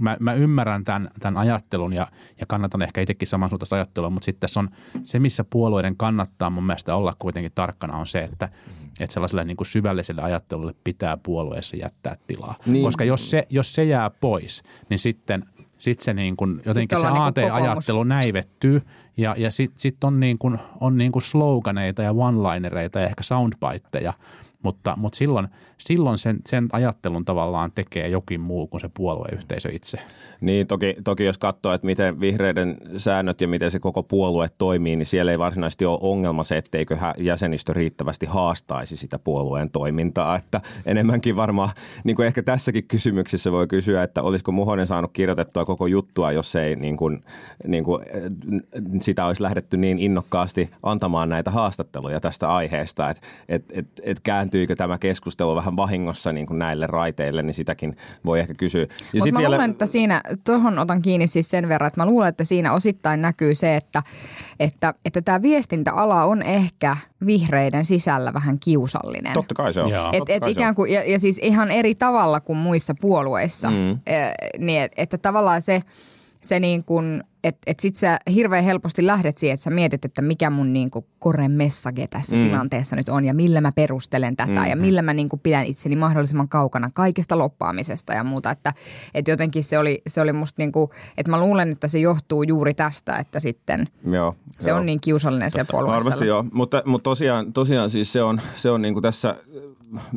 mä, 0.00 0.16
mä 0.20 0.34
ymmärrän 0.34 0.84
tämän, 0.84 1.10
tämän 1.20 1.36
ajattelun 1.36 1.92
ja, 1.92 2.06
ja 2.40 2.46
kannatan 2.46 2.82
ehkä 2.82 3.00
itsekin 3.00 3.28
samansuuntaista 3.28 3.76
ajattelua, 3.76 4.10
mutta 4.10 4.24
sitten 4.24 4.40
tässä 4.40 4.60
on 4.60 4.70
se, 5.02 5.18
missä 5.18 5.44
puolueiden 5.50 5.96
kannattaa 5.96 6.50
mun 6.50 6.66
mielestä 6.66 6.96
olla 6.96 7.16
kuitenkin 7.18 7.52
tarkkana 7.54 7.96
on 7.96 8.06
se, 8.06 8.18
että, 8.18 8.48
että 9.00 9.14
sellaiselle 9.14 9.44
niin 9.44 9.56
kuin 9.56 9.66
syvälliselle 9.66 10.22
ajattelulle 10.22 10.74
pitää 10.84 11.16
puolueessa 11.16 11.76
jättää 11.76 12.16
tilaa. 12.26 12.54
Niin. 12.66 12.84
Koska 12.84 13.04
jos 13.04 13.30
se, 13.30 13.46
jos 13.50 13.74
se 13.74 13.84
jää 13.84 14.10
pois, 14.10 14.62
niin 14.90 14.98
sitten 14.98 15.44
sitten 15.78 16.04
se 16.04 16.14
niin 16.14 16.36
kuin, 16.36 16.62
jotenkin 16.66 17.00
se 17.00 17.06
AT-ajattelu 17.06 18.02
niin 18.02 18.08
näivettyy 18.08 18.82
ja, 19.16 19.34
ja 19.38 19.50
sitten 19.50 19.78
sit 19.78 20.04
on, 20.04 20.20
niin 20.20 20.38
kuin, 20.38 20.58
on 20.80 20.96
niin 20.96 21.12
kuin 21.12 21.22
sloganeita 21.22 22.02
ja 22.02 22.10
one-linereita 22.10 23.00
ja 23.00 23.06
ehkä 23.06 23.22
soundbiteja– 23.22 24.12
mutta, 24.64 24.94
mutta 24.96 25.16
silloin, 25.16 25.48
silloin 25.78 26.18
sen, 26.18 26.38
sen 26.46 26.68
ajattelun 26.72 27.24
tavallaan 27.24 27.72
tekee 27.74 28.08
jokin 28.08 28.40
muu 28.40 28.66
kuin 28.66 28.80
se 28.80 28.90
puolueyhteisö 28.94 29.68
itse. 29.72 29.98
Niin, 30.40 30.66
toki, 30.66 30.96
toki 31.04 31.24
jos 31.24 31.38
katsoo, 31.38 31.72
että 31.72 31.86
miten 31.86 32.20
vihreiden 32.20 32.76
säännöt 32.96 33.40
ja 33.40 33.48
miten 33.48 33.70
se 33.70 33.78
koko 33.78 34.02
puolue 34.02 34.48
toimii, 34.58 34.96
niin 34.96 35.06
siellä 35.06 35.32
ei 35.32 35.38
varsinaisesti 35.38 35.84
ole 35.84 35.98
ongelma 36.02 36.44
se, 36.44 36.56
etteikö 36.56 36.96
jäsenistö 37.18 37.72
riittävästi 37.72 38.26
haastaisi 38.26 38.96
sitä 38.96 39.18
puolueen 39.18 39.70
toimintaa. 39.70 40.36
Että 40.36 40.60
enemmänkin 40.86 41.36
varmaan, 41.36 41.70
niin 42.04 42.16
kuin 42.16 42.26
ehkä 42.26 42.42
tässäkin 42.42 42.88
kysymyksessä 42.88 43.52
voi 43.52 43.66
kysyä, 43.66 44.02
että 44.02 44.22
olisiko 44.22 44.52
Muhonen 44.52 44.86
saanut 44.86 45.10
kirjoitettua 45.12 45.64
koko 45.64 45.86
juttua, 45.86 46.32
jos 46.32 46.56
ei 46.56 46.76
niin 46.76 46.96
kuin, 46.96 47.20
niin 47.66 47.84
kuin, 47.84 48.04
sitä 49.00 49.26
olisi 49.26 49.42
lähdetty 49.42 49.76
niin 49.76 49.98
innokkaasti 49.98 50.70
antamaan 50.82 51.28
näitä 51.28 51.50
haastatteluja 51.50 52.20
tästä 52.20 52.54
aiheesta, 52.54 53.10
että 53.10 53.26
et, 53.48 53.64
et, 53.72 53.86
et 54.02 54.20
kääntyykö 54.54 54.76
tämä 54.76 54.98
keskustelu 54.98 55.56
vähän 55.56 55.76
vahingossa 55.76 56.32
niin 56.32 56.46
kuin 56.46 56.58
näille 56.58 56.86
raiteille, 56.86 57.42
niin 57.42 57.54
sitäkin 57.54 57.96
voi 58.24 58.40
ehkä 58.40 58.54
kysyä. 58.54 58.86
Mutta 59.14 59.32
mä 59.32 59.38
vielä... 59.38 59.56
luulen, 59.56 59.70
että 59.70 59.86
siinä, 59.86 60.20
tuohon 60.44 60.78
otan 60.78 61.02
kiinni 61.02 61.26
siis 61.26 61.50
sen 61.50 61.68
verran, 61.68 61.88
että 61.88 62.00
mä 62.00 62.06
luulen, 62.06 62.28
että 62.28 62.44
siinä 62.44 62.72
osittain 62.72 63.22
näkyy 63.22 63.54
se, 63.54 63.76
että, 63.76 64.02
että, 64.60 64.94
että 65.04 65.22
tämä 65.22 65.42
viestintäala 65.42 66.24
on 66.24 66.42
ehkä 66.42 66.96
vihreiden 67.26 67.84
sisällä 67.84 68.34
vähän 68.34 68.58
kiusallinen. 68.58 69.32
Totta 69.32 69.54
kai 69.54 69.72
se 69.72 69.80
on. 69.80 69.90
Et, 70.12 70.22
et 70.28 70.48
ikään 70.48 70.74
kuin, 70.74 70.92
ja, 70.92 71.10
ja 71.10 71.18
siis 71.18 71.38
ihan 71.42 71.70
eri 71.70 71.94
tavalla 71.94 72.40
kuin 72.40 72.56
muissa 72.56 72.94
puolueissa. 73.00 73.70
Mm. 73.70 73.90
E, 74.06 74.14
niin, 74.58 74.82
että, 74.82 75.02
että 75.02 75.18
tavallaan 75.18 75.62
se, 75.62 75.82
se 76.44 76.60
niin 76.60 76.84
kuin– 76.84 77.22
että 77.44 77.60
et 77.66 77.80
sit 77.80 77.96
sä 77.96 78.18
hirveän 78.34 78.64
helposti 78.64 79.06
lähdet 79.06 79.38
siihen, 79.38 79.54
että 79.54 79.64
sä 79.64 79.70
mietit, 79.70 80.04
että 80.04 80.22
mikä 80.22 80.50
mun 80.50 80.72
niinku 80.72 81.06
kore 81.18 81.48
message 81.48 82.06
tässä 82.06 82.36
mm. 82.36 82.42
tilanteessa 82.42 82.96
nyt 82.96 83.08
on 83.08 83.24
ja 83.24 83.34
millä 83.34 83.60
mä 83.60 83.72
perustelen 83.72 84.36
tätä 84.36 84.52
mm-hmm. 84.52 84.70
ja 84.70 84.76
millä 84.76 85.02
mä 85.02 85.14
niinku 85.14 85.36
pidän 85.36 85.64
itseni 85.64 85.96
mahdollisimman 85.96 86.48
kaukana 86.48 86.90
kaikesta 86.94 87.38
loppaamisesta 87.38 88.12
ja 88.12 88.24
muuta. 88.24 88.50
Että 88.50 88.72
et 89.14 89.28
jotenkin 89.28 89.64
se 89.64 89.78
oli, 89.78 90.02
se 90.06 90.20
oli 90.20 90.32
musta 90.32 90.62
niinku, 90.62 90.90
että 91.18 91.30
mä 91.30 91.40
luulen, 91.40 91.72
että 91.72 91.88
se 91.88 91.98
johtuu 91.98 92.42
juuri 92.42 92.74
tästä, 92.74 93.16
että 93.16 93.40
sitten 93.40 93.86
joo, 94.10 94.34
se 94.58 94.70
joo. 94.70 94.78
on 94.78 94.86
niin 94.86 95.00
kiusallinen 95.00 95.50
siellä 95.50 95.68
puolueessa. 95.70 96.04
Varmasti 96.04 96.26
joo, 96.26 96.44
mutta, 96.52 96.82
mutta 96.84 97.04
tosiaan, 97.04 97.52
tosiaan 97.52 97.90
siis 97.90 98.12
se 98.12 98.22
on, 98.22 98.40
se 98.56 98.70
on 98.70 98.82
niinku 98.82 99.00
tässä 99.00 99.36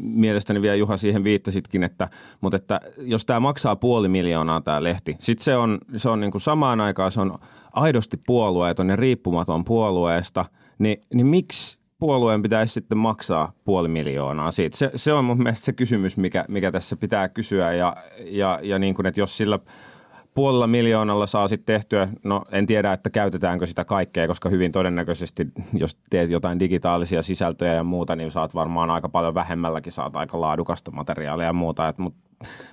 mielestäni 0.02 0.62
vielä 0.62 0.76
Juha 0.76 0.98
siihen 0.98 1.24
viittasitkin, 1.24 1.84
että, 1.84 2.10
mutta 2.42 2.56
että 2.56 2.80
jos 2.98 3.26
tämä 3.26 3.40
maksaa 3.40 3.76
puoli 3.76 4.08
miljoonaa 4.08 4.62
tämä 4.62 4.84
lehti, 4.84 5.16
sitten 5.20 5.44
se 5.44 5.56
on, 5.56 5.78
se 5.96 6.10
on 6.10 6.20
niin 6.20 6.32
kuin 6.32 6.42
samaan 6.42 6.82
aikaan 6.82 7.12
se 7.12 7.22
on 7.22 7.38
aidosti 7.74 8.18
puolueeton 8.28 8.90
ja 8.90 8.96
riippumaton 8.96 9.66
puolueesta, 9.66 10.46
niin, 10.80 10.98
niin 11.14 11.28
miksi 11.28 11.78
puolueen 12.00 12.42
pitäisi 12.42 12.74
sitten 12.74 12.98
maksaa 12.98 13.54
puoli 13.66 13.88
miljoonaa 13.88 14.52
siitä? 14.52 14.78
Se, 14.78 14.92
se 14.96 15.14
on 15.14 15.26
mun 15.26 15.44
mielestä 15.44 15.66
se 15.66 15.74
kysymys, 15.74 16.18
mikä, 16.18 16.46
mikä 16.48 16.72
tässä 16.72 16.96
pitää 16.96 17.30
kysyä 17.30 17.74
ja, 17.74 17.96
ja, 18.26 18.60
ja 18.64 18.80
niin 18.80 18.94
kuin, 18.94 19.06
että 19.06 19.20
jos 19.20 19.38
sillä– 19.38 19.60
puolella 20.38 20.68
miljoonalla 20.68 21.28
saa 21.28 21.48
sitten 21.48 21.76
tehtyä, 21.76 22.08
no 22.24 22.44
en 22.52 22.66
tiedä, 22.66 22.94
että 22.94 23.10
käytetäänkö 23.10 23.66
sitä 23.66 23.86
kaikkea, 23.86 24.28
koska 24.28 24.50
hyvin 24.50 24.72
todennäköisesti, 24.72 25.48
jos 25.74 25.98
teet 26.10 26.30
jotain 26.30 26.60
digitaalisia 26.60 27.22
sisältöjä 27.22 27.74
ja 27.74 27.84
muuta, 27.84 28.16
niin 28.16 28.32
saat 28.32 28.56
varmaan 28.56 28.90
aika 28.90 29.10
paljon 29.10 29.34
vähemmälläkin, 29.34 29.92
saat 29.92 30.16
aika 30.16 30.42
laadukasta 30.42 30.92
materiaalia 30.92 31.46
ja 31.46 31.54
muuta. 31.54 31.94
Mutta 31.98 32.20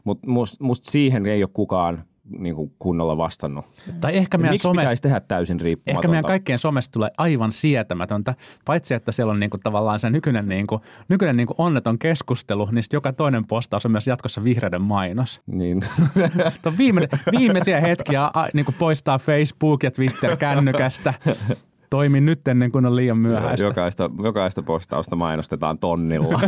mut, 0.04 0.26
musta 0.26 0.64
must 0.64 0.84
siihen 0.84 1.26
ei 1.26 1.42
ole 1.42 1.50
kukaan 1.52 2.04
niin 2.38 2.54
kuin 2.54 2.72
kunnolla 2.78 3.16
vastannut. 3.16 3.64
Tai 4.00 4.16
ehkä 4.16 4.38
meidän 4.38 4.52
Miksi 4.52 4.62
somesta, 4.62 4.80
pitäisi 4.80 5.02
tehdä 5.02 5.20
täysin 5.20 5.60
riippumatonta? 5.60 6.06
ehkä 6.06 6.10
meidän 6.10 6.24
kaikkien 6.24 6.58
somesta 6.58 6.92
tulee 6.92 7.10
aivan 7.18 7.52
sietämätöntä, 7.52 8.34
paitsi 8.64 8.94
että 8.94 9.12
siellä 9.12 9.30
on 9.30 9.40
niinku 9.40 9.58
tavallaan 9.62 10.00
se 10.00 10.10
nykyinen, 10.10 10.48
niinku, 10.48 10.80
nykyinen 11.08 11.36
niinku 11.36 11.54
onneton 11.58 11.98
keskustelu, 11.98 12.68
niin 12.72 12.84
joka 12.92 13.12
toinen 13.12 13.46
postaus 13.46 13.86
on 13.86 13.92
myös 13.92 14.06
jatkossa 14.06 14.44
vihreiden 14.44 14.82
mainos. 14.82 15.40
Niin. 15.46 15.80
Tuo 16.62 16.72
viime, 16.78 17.08
viimeisiä 17.38 17.80
hetkiä 17.80 18.24
a, 18.24 18.48
niinku 18.52 18.74
poistaa 18.78 19.18
Facebook 19.18 19.82
ja 19.82 19.90
Twitter 19.90 20.36
kännykästä. 20.36 21.14
Toimi 21.94 22.20
nyt 22.20 22.48
ennen 22.48 22.72
kuin 22.72 22.86
on 22.86 22.96
liian 22.96 23.18
myöhäistä. 23.18 23.66
Jokaista, 23.66 24.10
jokaista 24.24 24.62
postausta 24.62 25.16
mainostetaan 25.16 25.78
tonnilla. 25.78 26.40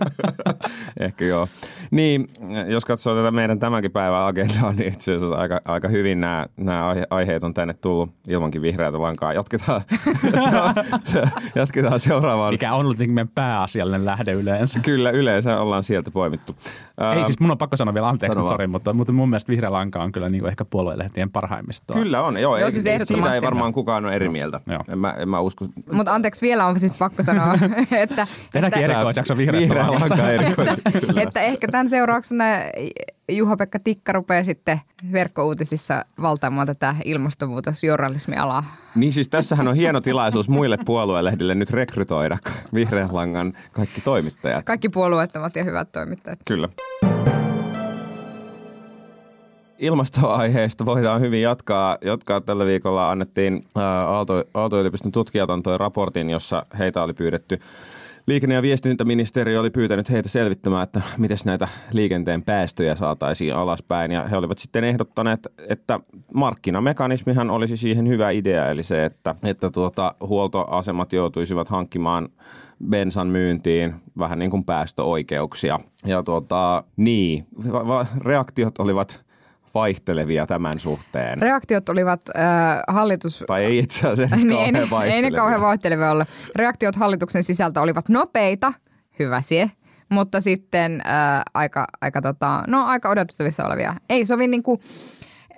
Ehkä 1.00 1.24
joo. 1.24 1.48
Niin, 1.90 2.26
jos 2.66 2.84
katsoo 2.84 3.16
tätä 3.16 3.30
meidän 3.30 3.58
tämänkin 3.58 3.90
päivän 3.90 4.26
agendaa, 4.26 4.72
niin 4.72 4.92
itse 4.92 5.14
asiassa 5.14 5.36
aika, 5.36 5.60
aika 5.64 5.88
hyvin 5.88 6.20
nämä, 6.20 6.46
nämä 6.56 6.88
aihe- 6.88 7.06
aiheet 7.10 7.44
on 7.44 7.54
tänne 7.54 7.74
tullut 7.74 8.10
ilmankin 8.28 8.62
vihreätä 8.62 9.02
lankaa. 9.02 9.32
Jatketaan, 9.32 9.80
jatketaan 11.54 12.00
seuraavaan. 12.00 12.54
Mikä 12.54 12.74
on 12.74 12.80
ollut 12.80 12.98
meidän 12.98 13.28
pääasiallinen 13.28 14.04
lähde 14.04 14.32
yleensä. 14.32 14.78
Kyllä, 14.78 15.10
yleensä 15.10 15.60
ollaan 15.60 15.84
sieltä 15.84 16.10
poimittu. 16.10 16.52
Ei 17.16 17.24
siis 17.24 17.40
mun 17.40 17.50
on 17.50 17.58
pakko 17.58 17.76
sanoa 17.76 17.94
vielä 17.94 18.08
anteeksi, 18.08 18.38
sorry, 18.38 18.66
mutta, 18.66 18.92
mutta 18.92 19.12
mun 19.12 19.28
mielestä 19.28 19.52
vihreä 19.52 19.72
lanka 19.72 20.02
on 20.02 20.12
kyllä 20.12 20.28
niinku 20.28 20.46
ehkä 20.46 20.64
puoluelehtien 20.64 21.30
parhaimmistoa. 21.30 21.96
Kyllä 21.96 22.22
on, 22.22 22.36
joo. 22.36 22.56
Joo, 22.56 22.66
ei, 22.66 22.72
siis 22.72 22.84
siitä 23.04 23.34
ei 23.34 23.42
varmaan 23.42 23.72
kukaan 23.72 24.04
ole 24.04 24.14
eri 24.14 24.28
mieltä. 24.28 24.55
Joo. 24.66 24.84
En, 24.88 24.98
mä, 24.98 25.10
en 25.18 25.28
mä 25.28 25.40
usko. 25.40 25.66
Mutta 25.92 26.14
anteeksi, 26.14 26.42
vielä 26.42 26.66
on 26.66 26.80
siis 26.80 26.94
pakko 26.94 27.22
sanoa, 27.22 27.54
että, 27.92 28.26
että, 28.54 28.80
erikoisjakso 28.80 29.36
vihreästä 29.36 29.68
Vihreä 29.68 29.90
lanka. 29.90 30.16
Kyllä. 31.00 31.22
että 31.22 31.40
ehkä 31.40 31.68
tämän 31.68 31.88
seurauksena 31.88 32.44
Juha-Pekka 33.32 33.78
Tikka 33.78 34.12
rupeaa 34.12 34.44
sitten 34.44 34.80
verkkouutisissa 35.12 36.04
valtaamaan 36.22 36.66
tätä 36.66 36.96
ilmastonmuutosjournalismialaa. 37.04 38.64
Niin 38.94 39.12
siis 39.12 39.28
tässähän 39.28 39.68
on 39.68 39.76
hieno 39.76 40.00
tilaisuus 40.00 40.48
muille 40.48 40.78
puoluelehdille 40.84 41.54
nyt 41.54 41.70
rekrytoida 41.70 42.38
vihreän 42.74 43.14
langan 43.14 43.52
kaikki 43.72 44.00
toimittajat. 44.00 44.64
Kaikki 44.64 44.88
puolueettomat 44.88 45.56
ja 45.56 45.64
hyvät 45.64 45.92
toimittajat. 45.92 46.38
Kyllä. 46.44 46.68
Ilmastoaiheesta 49.78 50.86
voidaan 50.86 51.20
hyvin 51.20 51.42
jatkaa. 51.42 51.98
jatkaa. 52.04 52.40
Tällä 52.40 52.66
viikolla 52.66 53.10
annettiin 53.10 53.64
Aalto, 53.74 54.44
Aalto-yliopiston 54.54 55.12
tutkijat 55.12 55.50
antoi 55.50 55.78
raportin, 55.78 56.30
jossa 56.30 56.62
heitä 56.78 57.02
oli 57.02 57.14
pyydetty 57.14 57.58
Liikenne- 58.26 58.54
ja 58.54 58.62
viestintäministeriö 58.62 59.60
oli 59.60 59.70
pyytänyt 59.70 60.10
heitä 60.10 60.28
selvittämään, 60.28 60.82
että 60.82 61.02
miten 61.18 61.38
näitä 61.44 61.68
liikenteen 61.92 62.42
päästöjä 62.42 62.94
saataisiin 62.94 63.54
alaspäin. 63.54 64.10
Ja 64.10 64.24
he 64.24 64.36
olivat 64.36 64.58
sitten 64.58 64.84
ehdottaneet, 64.84 65.46
että 65.68 66.00
markkinamekanismihan 66.34 67.50
olisi 67.50 67.76
siihen 67.76 68.08
hyvä 68.08 68.30
idea, 68.30 68.70
eli 68.70 68.82
se, 68.82 69.04
että, 69.04 69.34
että 69.44 69.70
tuota, 69.70 70.14
huoltoasemat 70.20 71.12
joutuisivat 71.12 71.68
hankkimaan 71.68 72.28
bensan 72.88 73.28
myyntiin 73.28 73.94
vähän 74.18 74.38
niin 74.38 74.50
kuin 74.50 74.64
päästöoikeuksia. 74.64 75.80
Ja 76.06 76.22
tuota, 76.22 76.84
niin, 76.96 77.46
va- 77.72 77.88
va- 77.88 78.06
reaktiot 78.20 78.78
olivat 78.78 79.25
vaihtelevia 79.76 80.46
tämän 80.46 80.78
suhteen. 80.78 81.42
Reaktiot 81.42 81.88
olivat 81.88 82.20
äh, 82.36 82.44
hallitus... 82.88 83.44
tai 83.46 83.64
ei 83.64 83.78
itse 83.78 84.08
asiassa 84.08 84.36
niin, 84.36 84.50
ei, 84.50 84.72
kauhean 84.72 84.72
ne, 84.72 84.74
ei 84.74 84.82
ne 84.82 84.90
vaihtelevia. 84.90 85.38
kauhean 85.38 85.60
vaihtelevia 85.60 86.10
olla. 86.10 86.26
Reaktiot 86.56 86.96
hallituksen 86.96 87.44
sisältä 87.44 87.80
olivat 87.80 88.08
nopeita, 88.08 88.72
hyvä 89.18 89.40
sie, 89.40 89.70
mutta 90.08 90.40
sitten 90.40 91.02
äh, 91.06 91.42
aika, 91.54 91.86
aika, 92.00 92.22
tota, 92.22 92.62
no, 92.66 92.84
aika 92.84 93.08
odotettavissa 93.08 93.64
olevia. 93.66 93.94
Ei 94.10 94.26
sovi 94.26 94.48
niin 94.48 94.62
kuin, 94.62 94.80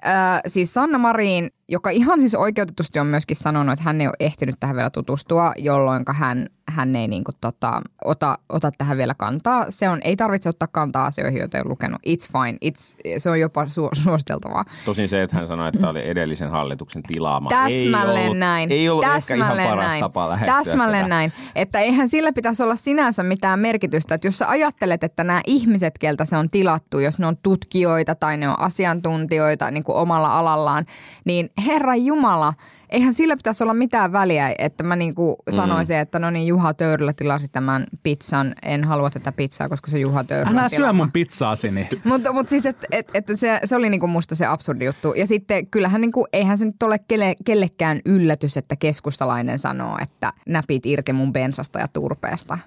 äh, 0.06 0.40
siis 0.46 0.74
Sanna 0.74 0.98
Marin, 0.98 1.50
joka 1.68 1.90
ihan 1.90 2.20
siis 2.20 2.34
oikeutetusti 2.34 2.98
on 2.98 3.06
myöskin 3.06 3.36
sanonut, 3.36 3.72
että 3.72 3.82
hän 3.84 4.00
ei 4.00 4.06
ole 4.06 4.14
ehtinyt 4.20 4.54
tähän 4.60 4.76
vielä 4.76 4.90
tutustua, 4.90 5.52
jolloin 5.56 6.04
hän, 6.08 6.46
hän 6.68 6.96
ei 6.96 7.08
niin 7.08 7.24
kuin, 7.24 7.34
tota, 7.40 7.82
ota, 8.04 8.38
ota 8.48 8.70
tähän 8.78 8.96
vielä 8.96 9.14
kantaa. 9.14 9.66
Se 9.70 9.88
on, 9.88 9.98
ei 10.04 10.16
tarvitse 10.16 10.48
ottaa 10.48 10.68
kantaa 10.72 11.06
asioihin, 11.06 11.38
joita 11.38 11.56
ei 11.58 11.62
ole 11.62 11.68
lukenut. 11.68 12.00
It's 12.06 12.28
fine. 12.32 12.58
It's, 12.70 13.18
se 13.18 13.30
on 13.30 13.40
jopa 13.40 13.64
su- 13.64 14.02
suositeltavaa. 14.02 14.64
Tosin 14.84 15.08
se, 15.08 15.22
että 15.22 15.36
hän 15.36 15.46
sanoi, 15.46 15.68
että 15.68 15.88
oli 15.88 16.08
edellisen 16.08 16.50
hallituksen 16.50 17.02
tilaama. 17.02 17.48
Täsmälleen 17.50 18.16
ei 18.18 18.24
ollut, 18.26 18.38
näin. 18.38 18.72
Ei 18.72 18.88
ollut 18.88 19.04
Täsmälleen 19.04 19.50
ehkä 19.50 19.62
ihan 19.62 19.76
paras 19.76 19.86
näin. 19.90 20.00
tapa 20.00 20.28
lähestyä 20.28 20.54
Täsmälleen 20.54 21.04
tätä. 21.04 21.08
näin. 21.14 21.32
Että 21.54 21.80
eihän 21.80 22.08
sillä 22.08 22.32
pitäisi 22.32 22.62
olla 22.62 22.76
sinänsä 22.76 23.22
mitään 23.22 23.60
merkitystä. 23.60 24.14
Että 24.14 24.26
jos 24.26 24.38
sä 24.38 24.48
ajattelet, 24.48 25.04
että 25.04 25.24
nämä 25.24 25.40
ihmiset, 25.46 25.98
keltä 25.98 26.24
se 26.24 26.36
on 26.36 26.48
tilattu, 26.48 26.98
jos 26.98 27.18
ne 27.18 27.26
on 27.26 27.36
tutkijoita 27.36 28.14
tai 28.14 28.36
ne 28.36 28.48
on 28.48 28.60
asiantuntijoita 28.60 29.70
niin 29.70 29.84
kuin 29.84 29.96
omalla 29.96 30.38
alallaan, 30.38 30.84
niin 31.24 31.48
Herra 31.66 31.96
Jumala, 31.96 32.54
eihän 32.90 33.14
sillä 33.14 33.36
pitäisi 33.36 33.62
olla 33.64 33.74
mitään 33.74 34.12
väliä, 34.12 34.54
että 34.58 34.84
mä 34.84 34.96
niin 34.96 35.14
kuin 35.14 35.36
sanoisin, 35.50 35.96
että 35.96 36.18
no 36.18 36.30
niin 36.30 36.46
Juha 36.46 36.74
Töyrylä 36.74 37.12
tilasi 37.12 37.48
tämän 37.48 37.86
pizzan. 38.02 38.54
En 38.62 38.84
halua 38.84 39.10
tätä 39.10 39.32
pizzaa, 39.32 39.68
koska 39.68 39.90
se 39.90 39.98
Juha 39.98 40.24
Töyrylä 40.24 40.60
Älä 40.60 40.68
syö 40.68 40.76
tilaama. 40.76 41.04
mun 41.04 41.12
pizzaasi, 41.12 41.70
niin 41.70 41.86
Mutta 42.04 42.32
mut 42.32 42.48
siis, 42.48 42.66
että 42.66 42.86
et, 42.92 43.10
et 43.14 43.26
se, 43.34 43.60
se 43.64 43.76
oli 43.76 43.90
niinku 43.90 44.06
musta 44.06 44.34
se 44.34 44.46
absurdi 44.46 44.84
juttu. 44.84 45.14
Ja 45.16 45.26
sitten 45.26 45.66
kyllähän 45.66 46.00
niinku, 46.00 46.26
eihän 46.32 46.58
se 46.58 46.64
nyt 46.64 46.82
ole 46.82 46.98
kelle, 47.08 47.34
kellekään 47.44 48.00
yllätys, 48.04 48.56
että 48.56 48.76
keskustalainen 48.76 49.58
sanoo, 49.58 49.98
että 50.02 50.32
näpit 50.48 50.86
irti 50.86 51.12
mun 51.12 51.32
bensasta 51.32 51.78
ja 51.78 51.88
turpeesta. 51.88 52.58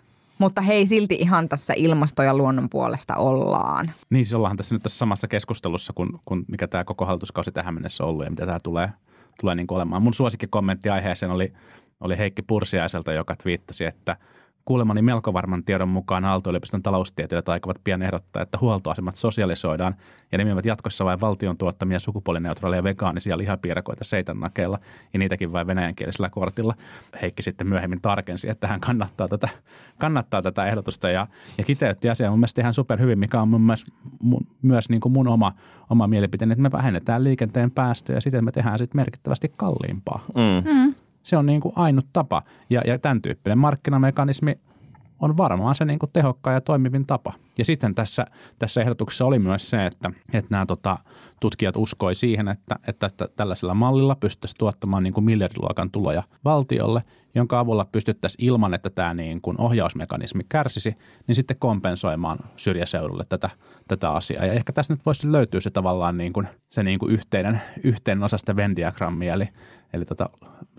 Mutta 0.41 0.61
hei, 0.61 0.87
silti 0.87 1.15
ihan 1.19 1.49
tässä 1.49 1.73
ilmasto- 1.77 2.23
ja 2.23 2.37
luonnon 2.37 2.69
puolesta 2.69 3.15
ollaan. 3.15 3.91
Niin, 4.09 4.25
siis 4.25 4.33
ollaanhan 4.33 4.57
tässä 4.57 4.75
nyt 4.75 4.83
tässä 4.83 4.97
samassa 4.97 5.27
keskustelussa, 5.27 5.93
kun, 5.93 6.19
kun 6.25 6.45
mikä 6.47 6.67
tämä 6.67 6.83
koko 6.83 7.05
hallituskausi 7.05 7.51
tähän 7.51 7.73
mennessä 7.73 8.03
on 8.03 8.09
ollut 8.09 8.25
ja 8.25 8.29
mitä 8.29 8.45
tämä 8.45 8.59
tulee, 8.63 8.89
tulee 9.41 9.55
niin 9.55 9.67
olemaan. 9.71 10.01
Mun 10.01 10.13
suosikkikommentti 10.13 10.89
aiheeseen 10.89 11.31
oli, 11.31 11.53
oli 11.99 12.17
Heikki 12.17 12.41
Pursiaiselta, 12.41 13.13
joka 13.13 13.35
twiittasi, 13.35 13.85
että 13.85 14.17
kuulemani 14.71 15.01
melko 15.01 15.33
varman 15.33 15.63
tiedon 15.63 15.89
mukaan 15.89 16.25
Aalto-yliopiston 16.25 16.83
taloustieteilijät 16.83 17.49
aikovat 17.49 17.77
pian 17.83 18.01
ehdottaa, 18.01 18.43
että 18.43 18.57
huoltoasemat 18.61 19.15
sosialisoidaan 19.15 19.95
ja 20.31 20.37
nimivät 20.37 20.65
jatkossa 20.65 21.05
vain 21.05 21.21
valtion 21.21 21.57
tuottamia 21.57 21.99
sukupuolineutraaleja 21.99 22.83
vegaanisia 22.83 23.37
lihapiirakoita 23.37 24.03
seitannakeilla 24.03 24.79
ja 25.13 25.19
niitäkin 25.19 25.51
vain 25.51 25.67
venäjänkielisellä 25.67 26.29
kortilla. 26.29 26.75
Heikki 27.21 27.43
sitten 27.43 27.67
myöhemmin 27.67 28.01
tarkensi, 28.01 28.49
että 28.49 28.67
hän 28.67 28.79
kannattaa 28.79 29.27
tätä, 29.27 29.49
kannattaa 29.97 30.41
tätä 30.41 30.65
ehdotusta 30.65 31.09
ja, 31.09 31.27
ja 31.57 31.63
kiteytti 31.63 32.09
asiaa 32.09 32.29
mun 32.29 32.39
mielestä 32.39 32.61
ihan 32.61 32.73
superhyvin, 32.73 33.19
mikä 33.19 33.41
on 33.41 33.49
mun 33.49 33.61
mielestä 33.61 33.91
mun, 34.19 34.47
myös 34.61 34.89
niin 34.89 35.01
kuin 35.01 35.13
mun 35.13 35.27
oma, 35.27 35.53
oma 35.89 36.07
mielipiteeni, 36.07 36.51
että 36.51 36.63
me 36.63 36.71
vähennetään 36.71 37.23
liikenteen 37.23 37.71
päästöjä 37.71 38.17
ja 38.17 38.21
siten 38.21 38.45
me 38.45 38.51
tehdään 38.51 38.77
sitten 38.77 38.99
merkittävästi 38.99 39.53
kalliimpaa. 39.57 40.19
Mm. 40.35 40.93
Se 41.23 41.37
on 41.37 41.45
niin 41.45 41.61
kuin 41.61 41.73
ainut 41.75 42.05
tapa 42.13 42.43
ja, 42.69 42.81
ja 42.85 42.99
tämän 42.99 43.21
tyyppinen 43.21 43.57
markkinamekanismi 43.57 44.55
on 45.21 45.37
varmaan 45.37 45.75
se 45.75 45.85
niin 45.85 45.99
kuin 45.99 46.09
tehokkain 46.13 46.53
ja 46.53 46.61
toimivin 46.61 47.07
tapa. 47.07 47.33
Ja 47.57 47.65
sitten 47.65 47.95
tässä, 47.95 48.25
tässä 48.59 48.81
ehdotuksessa 48.81 49.25
oli 49.25 49.39
myös 49.39 49.69
se, 49.69 49.85
että, 49.85 50.11
että 50.33 50.47
nämä 50.51 50.65
tota, 50.65 50.97
tutkijat 51.39 51.77
uskoi 51.77 52.15
siihen, 52.15 52.47
että, 52.47 52.75
että, 52.87 53.07
että 53.07 53.27
tällaisella 53.35 53.73
mallilla 53.73 54.15
pystyttäisiin 54.15 54.57
tuottamaan 54.57 55.03
niin 55.03 55.13
kuin 55.13 55.23
miljardiluokan 55.23 55.91
tuloja 55.91 56.23
valtiolle, 56.45 57.03
jonka 57.35 57.59
avulla 57.59 57.85
pystyttäisiin 57.85 58.45
ilman, 58.45 58.73
että 58.73 58.89
tämä 58.89 59.13
niin 59.13 59.41
kuin 59.41 59.61
ohjausmekanismi 59.61 60.43
kärsisi, 60.49 60.95
niin 61.27 61.35
sitten 61.35 61.57
kompensoimaan 61.59 62.39
syrjäseudulle 62.57 63.23
tätä, 63.29 63.49
tätä 63.87 64.11
asiaa. 64.11 64.45
Ja 64.45 64.53
ehkä 64.53 64.73
tässä 64.73 64.93
nyt 64.93 65.05
voisi 65.05 65.31
löytyä 65.31 65.59
se 65.59 65.69
tavallaan 65.69 66.17
niin 66.17 66.33
kuin, 66.33 66.47
se 66.69 66.83
niin 66.83 66.99
kuin 66.99 67.11
yhteinen, 67.11 67.61
yhteinen 67.83 68.23
osa 68.23 68.37
sitä 68.37 68.55
Venn-diagrammia, 68.55 69.33
eli, 69.33 69.49
eli 69.93 70.05
tota, 70.05 70.29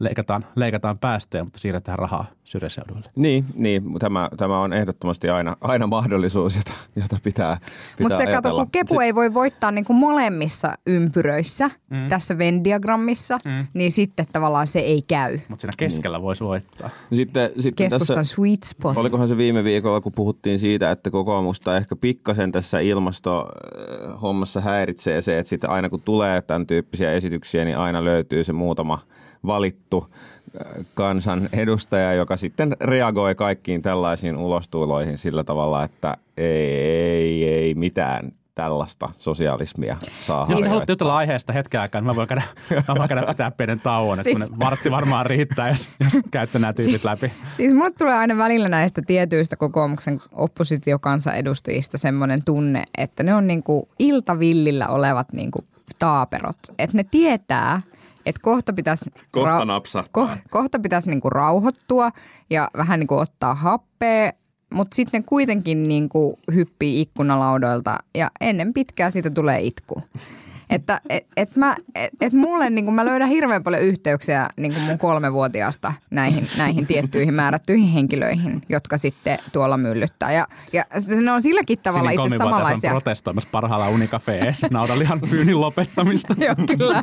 leikataan, 0.01 0.45
leikataan 0.57 0.99
päästöjä, 0.99 1.45
mutta 1.45 1.59
siirretään 1.59 1.99
rahaa 1.99 2.25
syrjäseuduille. 2.45 3.11
Niin, 3.17 3.45
niin 3.55 3.83
tämä, 3.99 4.29
tämä 4.37 4.61
on 4.61 4.73
ehdottomasti 4.73 5.29
aina, 5.29 5.57
aina 5.61 5.87
mahdollisuus, 5.87 6.57
jota, 6.57 6.73
jota 6.97 7.17
pitää, 7.23 7.57
pitää 7.57 7.69
Mutta 8.01 8.17
se 8.17 8.27
kato, 8.27 8.51
kun 8.51 8.71
kepu 8.71 9.01
ei 9.01 9.15
voi 9.15 9.35
voittaa 9.35 9.71
niinku 9.71 9.93
molemmissa 9.93 10.73
ympyröissä 10.87 11.71
mm. 11.91 12.09
tässä 12.09 12.39
Venn-diagrammissa, 12.39 13.39
mm. 13.45 13.67
niin 13.75 13.93
sitten 13.93 14.27
tavallaan 14.33 14.67
se 14.67 14.79
ei 14.79 15.03
käy. 15.09 15.39
Mutta 15.49 15.61
siinä 15.61 15.75
keskellä 15.77 16.23
voisi 16.23 16.45
voittaa. 16.45 16.91
Sitten, 17.13 17.51
sitten 17.61 17.75
Keskustan 17.75 18.17
tässä, 18.17 18.35
sweet 18.35 18.63
spot. 18.63 18.97
Olikohan 18.97 19.29
se 19.29 19.37
viime 19.37 19.65
viikolla, 19.65 20.01
kun 20.01 20.13
puhuttiin 20.13 20.59
siitä, 20.59 20.91
että 20.91 21.11
kokoomusta 21.11 21.77
ehkä 21.77 21.97
pikkasen 21.97 22.53
tässä 22.53 22.81
ilmastohommassa 22.81 24.61
häiritsee 24.61 25.23
se, 25.23 25.39
että 25.39 25.51
sitten 25.51 25.71
aina 25.71 25.89
kun 25.89 26.03
tulee 26.03 26.43
tämän 26.43 26.67
tyyppisiä 26.67 27.13
esityksiä, 27.13 27.65
niin 27.65 27.79
aina 27.79 28.05
löytyy 28.05 28.45
se 28.45 28.53
muutama 28.53 28.99
valittu 29.47 30.07
äh, 30.11 30.87
kansan 30.95 31.49
edustaja, 31.53 32.13
joka 32.15 32.37
sitten 32.37 32.77
reagoi 32.81 33.35
kaikkiin 33.35 33.83
tällaisiin 33.83 34.37
ulostuloihin 34.37 35.19
sillä 35.19 35.45
tavalla, 35.45 35.85
että 35.85 36.17
ei, 36.37 36.47
ei, 36.77 37.49
ei 37.49 37.75
mitään 37.75 38.33
tällaista 38.55 39.09
sosialismia 39.19 39.97
saa 40.27 40.39
Jos 40.39 40.49
harjoittaa. 40.49 40.69
haluatte 40.69 40.93
jutella 40.93 41.17
aiheesta 41.17 41.53
hetken 41.53 41.81
aikaa, 41.81 42.01
niin 42.01 42.07
mä 42.07 42.17
voin 42.17 42.29
käydä, 42.29 42.43
mä 42.89 42.95
voin 42.99 43.09
käydä 43.09 43.23
pitää 43.27 43.51
pienen 43.51 43.81
tauon. 43.81 44.19
Että 44.19 44.23
Siis- 44.23 44.39
siis... 44.39 44.59
vartti 44.59 44.91
varmaan 44.91 45.27
riittää, 45.27 45.69
jos, 45.69 45.89
jos 46.05 46.23
käytte 46.31 46.59
nämä 46.59 46.73
tyypit 46.73 47.05
läpi. 47.05 47.33
Siis 47.57 47.73
mulle 47.73 47.91
tulee 47.99 48.15
aina 48.15 48.37
välillä 48.37 48.69
näistä 48.69 49.03
tietyistä 49.07 49.57
kokoomuksen 49.57 50.21
oppositiokansanedustajista 50.35 51.99
semmoinen 51.99 52.45
tunne, 52.45 52.85
että 52.99 53.23
ne 53.23 53.35
on 53.35 53.47
niinku 53.47 53.89
iltavillillä 53.99 54.89
olevat 54.89 55.33
niinku 55.33 55.65
taaperot, 55.99 56.57
että 56.79 56.97
ne 56.97 57.05
tietää, 57.11 57.83
että 58.27 58.41
kohta 58.43 58.73
pitäisi, 58.73 59.11
Kohta 59.33 59.65
napsahtaa. 59.65 60.27
ko, 60.27 60.31
kohta 60.51 60.79
pitäisi 60.79 61.11
niinku 61.11 61.31
rauhoittua 61.31 62.11
ja 62.51 62.71
vähän 62.77 63.01
niinku 63.01 63.17
ottaa 63.19 63.55
happea, 63.55 64.33
mutta 64.75 64.95
sitten 64.95 65.21
ne 65.21 65.25
kuitenkin 65.29 65.89
niinku 65.89 66.39
hyppii 66.55 67.01
ikkunalaudoilta 67.01 67.99
ja 68.15 68.31
ennen 68.41 68.73
pitkää 68.75 69.11
siitä 69.11 69.31
tulee 69.31 69.61
itku. 69.61 70.03
Että 70.73 71.01
et, 71.09 71.27
et 71.37 71.57
mä, 71.57 71.77
et, 71.95 72.13
et 72.21 72.33
mulle 72.33 72.71
niin 72.71 72.95
mä 72.95 73.05
löydän 73.05 73.29
hirveän 73.29 73.63
paljon 73.63 73.83
yhteyksiä 73.83 74.49
niin 74.57 74.81
mun 74.81 74.99
kolmevuotiaasta 74.99 75.93
näihin, 76.11 76.49
näihin 76.57 76.87
tiettyihin 76.87 77.35
määrättyihin 77.35 77.93
henkilöihin, 77.93 78.63
jotka 78.69 78.99
sitten 78.99 79.39
tuolla 79.53 79.77
myllyttää. 79.77 80.33
Ja, 80.33 80.47
ja 80.73 80.85
ne 81.23 81.33
on 81.33 81.43
silläkin 81.43 81.79
tavalla 81.79 82.11
Sinin 82.11 82.27
itse 82.27 82.39
samanlaisia. 82.39 82.91
on 82.91 82.95
protestoimassa 82.95 83.49
parhaalla 83.53 83.89
unikafeessa 83.89 84.69
naudanlihan 84.71 85.21
pyynnin 85.21 85.61
lopettamista. 85.61 86.35
Joo, 86.39 86.55
kyllä. 86.79 87.03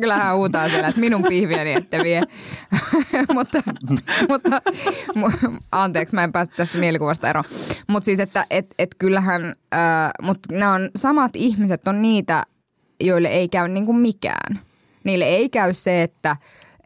Kyllä 0.00 0.16
hän 0.16 0.36
huutaa 0.36 0.68
siellä, 0.68 0.88
että 0.88 1.00
minun 1.00 1.22
pihviäni 1.22 1.72
ette 1.72 2.02
vie. 2.02 2.22
mutta, 3.34 3.62
mutta 4.28 4.62
mu- 5.18 5.60
anteeksi, 5.72 6.14
mä 6.14 6.24
en 6.24 6.32
päästä 6.32 6.56
tästä 6.56 6.78
mielikuvasta 6.78 7.28
eroon. 7.28 7.44
Mutta 7.88 8.04
siis, 8.04 8.20
että 8.20 8.46
et, 8.50 8.74
et 8.78 8.94
kyllähän, 8.98 9.54
äh, 9.74 10.10
mutta 10.22 10.54
nämä 10.54 10.74
on 10.74 10.90
samat 10.96 11.30
ihmiset 11.34 11.88
on 11.88 12.02
niitä, 12.02 12.44
joille 13.00 13.28
ei 13.28 13.48
käy 13.48 13.68
niin 13.68 13.86
kuin 13.86 13.98
mikään. 13.98 14.60
Niille 15.04 15.24
ei 15.24 15.48
käy 15.48 15.74
se, 15.74 16.02
että 16.02 16.36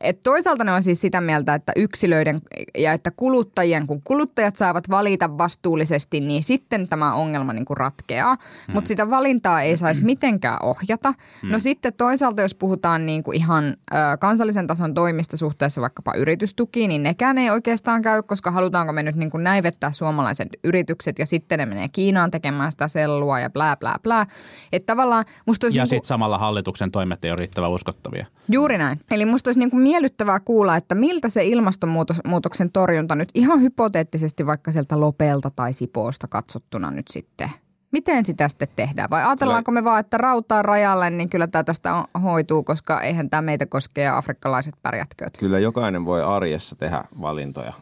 et 0.01 0.21
toisaalta 0.21 0.65
ne 0.65 0.73
on 0.73 0.83
siis 0.83 1.01
sitä 1.01 1.21
mieltä, 1.21 1.55
että 1.55 1.73
yksilöiden 1.77 2.41
ja 2.79 2.93
että 2.93 3.11
kuluttajien, 3.11 3.87
kun 3.87 4.03
kuluttajat 4.03 4.57
saavat 4.57 4.91
valita 4.91 5.39
vastuullisesti, 5.39 6.21
niin 6.21 6.43
sitten 6.43 6.89
tämä 6.89 7.15
ongelma 7.15 7.53
niin 7.53 7.65
kuin 7.65 7.77
ratkeaa. 7.77 8.35
Mm. 8.35 8.75
Mutta 8.75 8.89
sitä 8.89 9.11
valintaa 9.11 9.63
ei 9.63 9.77
saisi 9.77 10.05
mitenkään 10.05 10.59
ohjata. 10.63 11.15
Mm. 11.43 11.53
No 11.53 11.59
sitten 11.59 11.95
toisaalta, 11.95 12.43
jos 12.43 12.55
puhutaan 12.55 13.07
niin 13.07 13.23
kuin 13.23 13.37
ihan 13.37 13.65
ö, 13.65 13.97
kansallisen 14.21 14.67
tason 14.67 14.95
toimista 14.95 15.37
suhteessa 15.37 15.81
vaikkapa 15.81 16.15
yritystukiin, 16.15 16.89
niin 16.89 17.03
nekään 17.03 17.39
ei 17.39 17.51
oikeastaan 17.51 18.03
käy, 18.03 18.23
koska 18.23 18.51
halutaanko 18.51 18.93
me 18.93 19.03
nyt 19.03 19.17
niin 19.17 19.31
kuin 19.31 19.45
näivettää 19.45 19.93
suomalaiset 19.93 20.49
yritykset 20.65 21.19
ja 21.19 21.27
sitten 21.27 21.59
ne 21.59 21.67
menee 21.67 21.89
Kiinaan 21.89 22.31
tekemään 22.31 22.73
sitä 22.73 22.89
sellua 22.89 23.41
ja 23.41 23.51
blää 23.51 23.77
blää 23.77 23.97
blää. 24.03 24.27
Että 24.73 24.87
tavallaan 24.87 25.25
musta 25.47 25.67
olisi 25.67 25.79
Ja 25.79 25.83
niin 25.83 25.89
kuin, 25.89 25.97
sitten 25.97 26.09
samalla 26.09 26.39
hallituksen 26.39 26.91
toimet 26.91 27.25
ei 27.25 27.31
ole 27.31 27.39
riittävän 27.39 27.71
uskottavia. 27.71 28.27
Juuri 28.49 28.79
näin. 28.79 29.01
Eli 29.11 29.27
musta 29.27 29.49
olisi 29.49 29.59
niin 29.59 29.71
kuin 29.71 29.83
miellyttävää 29.91 30.41
kuulla, 30.41 30.77
että 30.77 30.95
miltä 30.95 31.29
se 31.29 31.45
ilmastonmuutoksen 31.45 32.73
torjunta 32.73 33.15
nyt 33.15 33.29
ihan 33.35 33.61
hypoteettisesti 33.63 34.47
vaikka 34.47 34.73
sieltä 34.73 35.01
Lopelta 35.01 35.51
tai 35.57 35.73
Sipoosta 35.73 36.29
katsottuna 36.29 36.91
nyt 36.91 37.09
sitten. 37.11 37.51
Miten 37.93 38.27
sitä 38.27 38.49
sitten 38.49 38.69
tehdään? 38.77 39.11
Vai 39.11 39.25
ajatellaanko 39.25 39.73
me 39.73 39.85
vaan, 39.85 40.01
että 40.01 40.19
rautaa 40.19 40.63
rajalle, 40.63 41.11
niin 41.11 41.31
kyllä 41.31 41.47
tämä 41.47 41.65
tästä 41.65 41.95
on- 41.95 42.23
hoituu, 42.23 42.65
koska 42.65 43.01
eihän 43.01 43.31
tämä 43.31 43.43
meitä 43.43 43.67
koske 43.67 44.03
ja 44.03 44.17
afrikkalaiset 44.17 44.75
pärjätkööt. 44.83 45.39
Kyllä 45.39 45.59
jokainen 45.59 46.05
voi 46.05 46.23
arjessa 46.23 46.77
tehdä 46.77 47.05
valintoja. 47.21 47.73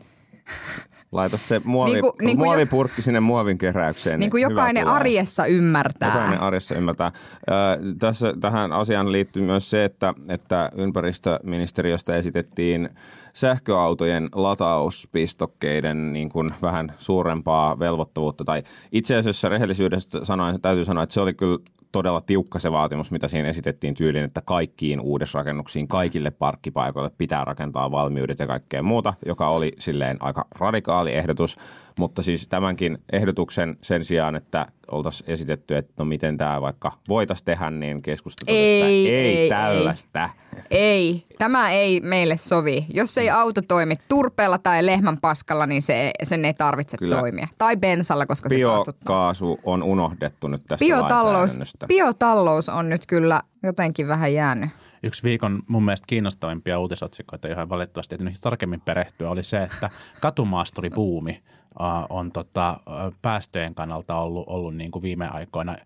Laita 1.13 1.37
se 1.37 1.61
muovi, 1.65 1.91
Niin 1.91 2.01
kuin- 2.01 2.13
niin 2.21 2.37
kuin 2.37 2.47
jo- 2.47 2.51
muovipurkki 2.51 3.03
sinne 3.03 3.21
muovin 3.21 3.59
keräykseen. 3.59 4.21
Niin 4.21 4.31
kuin 4.31 4.41
hyvä 4.45 4.53
jokainen 4.53 4.83
tulee. 4.85 4.97
arjessa 4.97 5.47
ymmärtää. 5.47 6.09
Jokainen 6.15 6.41
arjessa 6.41 6.75
ymmärtää. 6.75 7.13
Ö, 7.51 7.53
tässä, 7.99 8.35
tähän 8.41 8.73
asiaan 8.73 9.13
liittyy 9.13 9.43
myös 9.43 9.71
se, 9.71 9.85
että, 9.85 10.15
että 10.29 10.71
ympäristöministeriöstä 10.77 12.17
esitettiin 12.17 12.89
sähköautojen 13.33 14.29
latauspistokkeiden 14.35 16.13
niin 16.13 16.29
kuin 16.29 16.47
vähän 16.63 16.93
suurempaa 16.99 17.79
velvoittavuutta. 17.79 18.45
Tai 18.45 18.63
itse 18.93 19.17
asiassa 19.17 19.49
rehellisyydestä 19.49 20.25
sanoen, 20.25 20.61
täytyy 20.61 20.85
sanoa, 20.85 21.03
että 21.03 21.13
se 21.15 21.21
oli 21.21 21.35
kyllä 21.35 21.59
todella 21.93 22.21
tiukka 22.21 22.59
se 22.59 22.73
vaatimus, 22.73 23.11
mitä 23.11 23.29
siinä 23.29 23.49
esitettiin 23.49 23.95
tyyliin, 23.95 24.25
että 24.25 24.41
kaikkiin 24.41 25.01
uudisrakennuksiin, 25.01 25.89
kaikille 25.89 26.31
parkkipaikoille 26.31 27.11
pitää 27.19 27.45
rakentaa 27.45 27.91
valmiudet 27.91 28.39
ja 28.39 28.47
kaikkea 28.47 28.83
muuta, 28.83 29.15
joka 29.27 29.49
oli 29.49 29.73
silleen 29.79 30.17
aika 30.21 30.47
radikaali 30.59 30.98
ehdotus. 31.07 31.57
Mutta 31.99 32.23
siis 32.23 32.49
tämänkin 32.49 32.99
ehdotuksen 33.13 33.79
sen 33.83 34.05
sijaan, 34.05 34.37
että 34.37 34.67
oltaisiin 34.91 35.31
esitetty, 35.31 35.77
että 35.77 35.93
no 35.99 36.05
miten 36.05 36.37
tämä 36.37 36.61
vaikka 36.61 36.93
voitaisiin 37.09 37.45
tehdä, 37.45 37.71
niin 37.71 38.03
keskustelua 38.03 38.59
Ei, 38.59 38.83
ei, 38.83 39.15
ei, 39.15 39.37
ei 39.37 39.49
tällaista. 39.49 40.31
Ei, 40.71 41.27
tämä 41.39 41.71
ei 41.71 42.01
meille 42.01 42.37
sovi. 42.37 42.87
Jos 42.95 43.19
ei 43.19 43.31
auto 43.31 43.63
toimi 43.63 43.97
turpeella 44.09 44.59
tai 44.59 44.87
lehmän 44.87 45.21
paskalla, 45.21 45.67
niin 45.67 45.83
se, 45.83 46.11
sen 46.23 46.45
ei 46.45 46.55
tarvitse 46.55 46.97
Kyllä. 46.97 47.17
toimia. 47.17 47.49
Tai 47.59 47.77
bensalla, 47.77 48.27
koska 48.27 48.49
se 48.49 48.59
saastuttaa. 48.59 49.07
Biokaasu 49.07 49.61
on 49.65 49.83
unohdettu 49.83 50.49
nyt 50.49 50.63
tästä 50.69 50.85
Biotalous, 50.85 51.59
biotalous 51.87 52.69
on 52.69 52.89
nyt 52.89 53.07
kyllä 53.07 53.41
jotenkin 53.63 54.09
vähän 54.09 54.35
jäänyt. 54.35 54.71
Yksi 55.03 55.23
viikon 55.23 55.63
mun 55.69 55.85
mielestä 55.85 56.07
kiinnostavimpia 56.07 56.79
uutisotsikoita, 56.79 57.49
johon 57.49 57.69
valitettavasti 57.69 58.15
ei 58.15 58.35
tarkemmin 58.41 58.81
perehtyä, 58.81 59.31
oli 59.31 59.45
se, 59.45 59.63
että 59.63 59.91
katumaasturibuumi 60.21 61.31
äh, 61.31 62.07
on 62.09 62.33
tota, 62.33 62.81
päästöjen 63.23 63.75
kannalta 63.75 64.17
ollut, 64.17 64.45
ollut 64.49 64.77
niin 64.77 64.91
kuin 64.91 65.03
viime 65.03 65.29
aikoina 65.29 65.77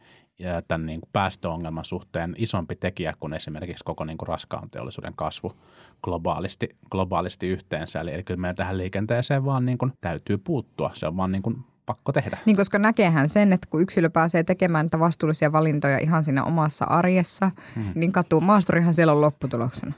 tämän 0.69 0.87
niin 0.87 1.01
kuin 1.01 1.11
päästöongelman 1.13 1.85
suhteen 1.85 2.35
isompi 2.39 2.77
tekijä 2.77 3.13
kuin 3.19 3.35
esimerkiksi 3.35 3.85
koko 3.85 4.05
niin 4.05 4.19
kuin 4.19 4.29
raskaan 4.29 4.71
teollisuuden 4.71 5.13
kasvu 5.17 5.53
globaalisti, 6.03 6.69
globaalisti 6.91 7.49
yhteensä. 7.49 8.01
Eli, 8.01 8.15
eli 8.15 8.23
kyllä 8.23 8.41
meidän 8.41 8.57
tähän 8.57 8.79
liikenteeseen 8.79 9.45
vaan 9.45 9.67
niin 9.67 9.79
kuin 9.79 9.93
täytyy 10.01 10.39
puuttua. 10.39 10.91
Se 10.95 11.07
on 11.07 11.17
vaan 11.17 11.33
niin 11.33 11.43
kuin 11.43 11.65
pakko 11.87 12.13
tehdä. 12.13 12.39
Niin 12.47 12.57
koska 12.57 12.79
näkeehän 12.79 13.29
sen, 13.29 13.53
että 13.53 13.67
kun 13.71 13.83
yksilö 13.83 14.11
pääsee 14.11 14.45
tekemään 14.45 14.85
niitä 14.85 14.99
vastuullisia 14.99 15.53
valintoja 15.53 15.99
ihan 15.99 16.25
siinä 16.25 16.45
omassa 16.45 16.85
arjessa, 16.85 17.51
hmm. 17.75 17.85
niin 17.95 18.13
katuu 18.13 18.41
maasturihan 18.41 18.95
siellä 18.95 19.13
on 19.13 19.21
lopputuloksena. 19.21 19.93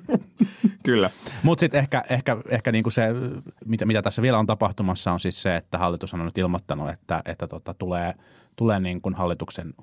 Kyllä. 0.84 1.10
Mutta 1.42 1.60
sitten 1.60 1.80
ehkä, 1.80 2.04
ehkä, 2.10 2.36
ehkä 2.48 2.72
niinku 2.72 2.90
se, 2.90 3.08
mitä, 3.64 3.86
mitä 3.86 4.02
tässä 4.02 4.22
vielä 4.22 4.38
on 4.38 4.46
tapahtumassa, 4.46 5.12
on 5.12 5.20
siis 5.20 5.42
se, 5.42 5.56
että 5.56 5.78
hallitus 5.78 6.14
on 6.14 6.24
nyt 6.24 6.38
ilmoittanut, 6.38 6.90
että, 6.90 7.22
että 7.24 7.46
tota, 7.46 7.74
tulee, 7.74 8.14
tulee 8.56 8.80
niin 8.80 9.00
kuin 9.00 9.14
hallituksen 9.14 9.74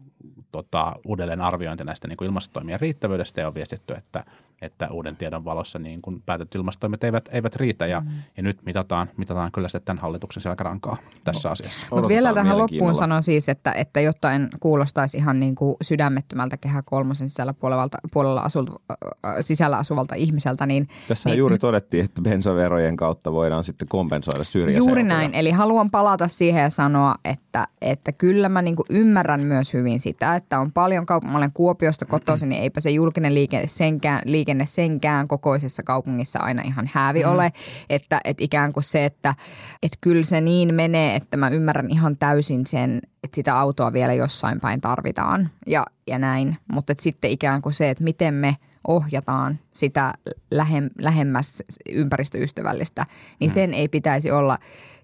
tota, 0.52 0.94
uudelleen 1.06 1.42
arviointi 1.42 1.84
näistä 1.84 2.08
niin 2.08 2.18
kuin 2.18 2.26
ilmastotoimien 2.26 2.80
riittävyydestä 2.80 3.42
ja 3.42 3.48
on 3.48 3.56
viestitty, 3.56 3.94
että, 3.94 4.26
että 4.64 4.88
uuden 4.92 5.16
tiedon 5.16 5.46
valossa 5.46 5.80
niin 5.80 6.02
kuin 6.02 6.24
päätetyt 6.26 6.56
ilmastotoimet 6.56 7.04
eivät, 7.04 7.30
eivät 7.32 7.56
riitä 7.56 7.86
ja, 7.86 8.00
mm. 8.00 8.10
ja 8.38 8.44
nyt 8.44 8.66
mitataan, 8.66 9.10
mitataan 9.18 9.52
kyllä 9.52 9.70
sitten 9.70 9.86
tämän 9.86 10.02
hallituksen 10.02 10.42
selkärankaa 10.44 10.98
tässä 11.24 11.52
asiassa. 11.52 11.88
Mutta 11.92 12.10
vielä 12.10 12.34
tähän 12.34 12.58
loppuun 12.58 12.96
sanon 12.96 13.24
siis, 13.24 13.50
että, 13.50 13.72
että 13.72 14.02
jotta 14.02 14.32
en 14.32 14.50
kuulostaisi 14.60 15.18
ihan 15.18 15.40
niin 15.40 15.56
kuin 15.56 15.76
sydämettömältä 15.82 16.58
kehä 16.58 16.82
kolmosen 16.86 17.30
sisällä 17.30 17.54
puolella, 17.54 17.88
puolella 18.14 18.42
asulta, 18.42 18.72
äh, 18.92 19.36
sisällä 19.42 19.78
asuvalta 19.78 20.16
ihmiseltä, 20.16 20.66
niin 20.66 20.88
Tässä 21.08 21.30
niin, 21.30 21.38
juuri 21.38 21.58
todettiin, 21.58 22.06
että 22.06 22.22
bensaverojen 22.22 22.96
kautta 22.96 23.32
voidaan 23.32 23.64
sitten 23.64 23.88
kompensoida 23.88 24.44
syrjäseutuja. 24.44 24.90
Juuri 24.90 25.04
näin. 25.04 25.34
Eli 25.34 25.52
haluan 25.52 25.92
palata 25.92 26.28
siihen 26.28 26.62
ja 26.62 26.70
sanoa, 26.70 27.16
että, 27.26 27.68
että 27.82 28.12
kyllä 28.12 28.50
mä 28.50 28.62
niin 28.62 28.76
ymmärrän 28.90 29.42
myös 29.42 29.74
hyvin 29.74 30.00
sitä, 30.00 30.36
että 30.36 30.60
on 30.60 30.72
paljon, 30.72 31.06
kaup- 31.12 31.28
mä 31.28 31.38
olen 31.38 31.54
Kuopiosta 31.54 32.06
kotoisin, 32.06 32.50
niin 32.50 32.62
eipä 32.62 32.80
se 32.80 32.90
julkinen 32.90 33.34
liikenne 33.36 33.68
senkään, 33.68 34.22
liikenne 34.26 34.53
senkään 34.66 35.28
kokoisessa 35.28 35.84
kaupungissa 35.84 36.40
aina 36.40 36.62
ihan 36.62 36.90
häävi 36.94 37.26
ole. 37.26 37.54
Että, 37.90 38.22
että 38.24 38.44
ikään 38.44 38.74
kuin 38.74 38.84
se, 38.84 39.06
että, 39.06 39.36
että 39.84 39.98
kyllä 40.02 40.24
se 40.24 40.42
niin 40.42 40.74
menee, 40.74 41.16
että 41.16 41.38
mä 41.38 41.50
ymmärrän 41.50 41.90
ihan 41.90 42.18
täysin 42.18 42.66
sen, 42.66 43.02
että 43.24 43.36
sitä 43.36 43.60
autoa 43.60 43.94
vielä 43.94 44.14
jossain 44.14 44.60
päin 44.60 44.82
tarvitaan 44.82 45.50
ja, 45.68 45.86
ja 46.08 46.20
näin. 46.20 46.58
Mutta 46.72 46.94
sitten 47.00 47.32
ikään 47.32 47.62
kuin 47.62 47.74
se, 47.74 47.90
että 47.90 48.04
miten 48.04 48.34
me 48.34 48.58
ohjataan 48.88 49.60
sitä 49.74 50.14
lähem, 50.52 50.90
lähemmäs 51.00 51.64
ympäristöystävällistä, 51.90 53.06
niin 53.40 53.52
sen 53.52 53.74
ei 53.74 53.88
pitäisi 53.88 54.32
olla 54.32 54.58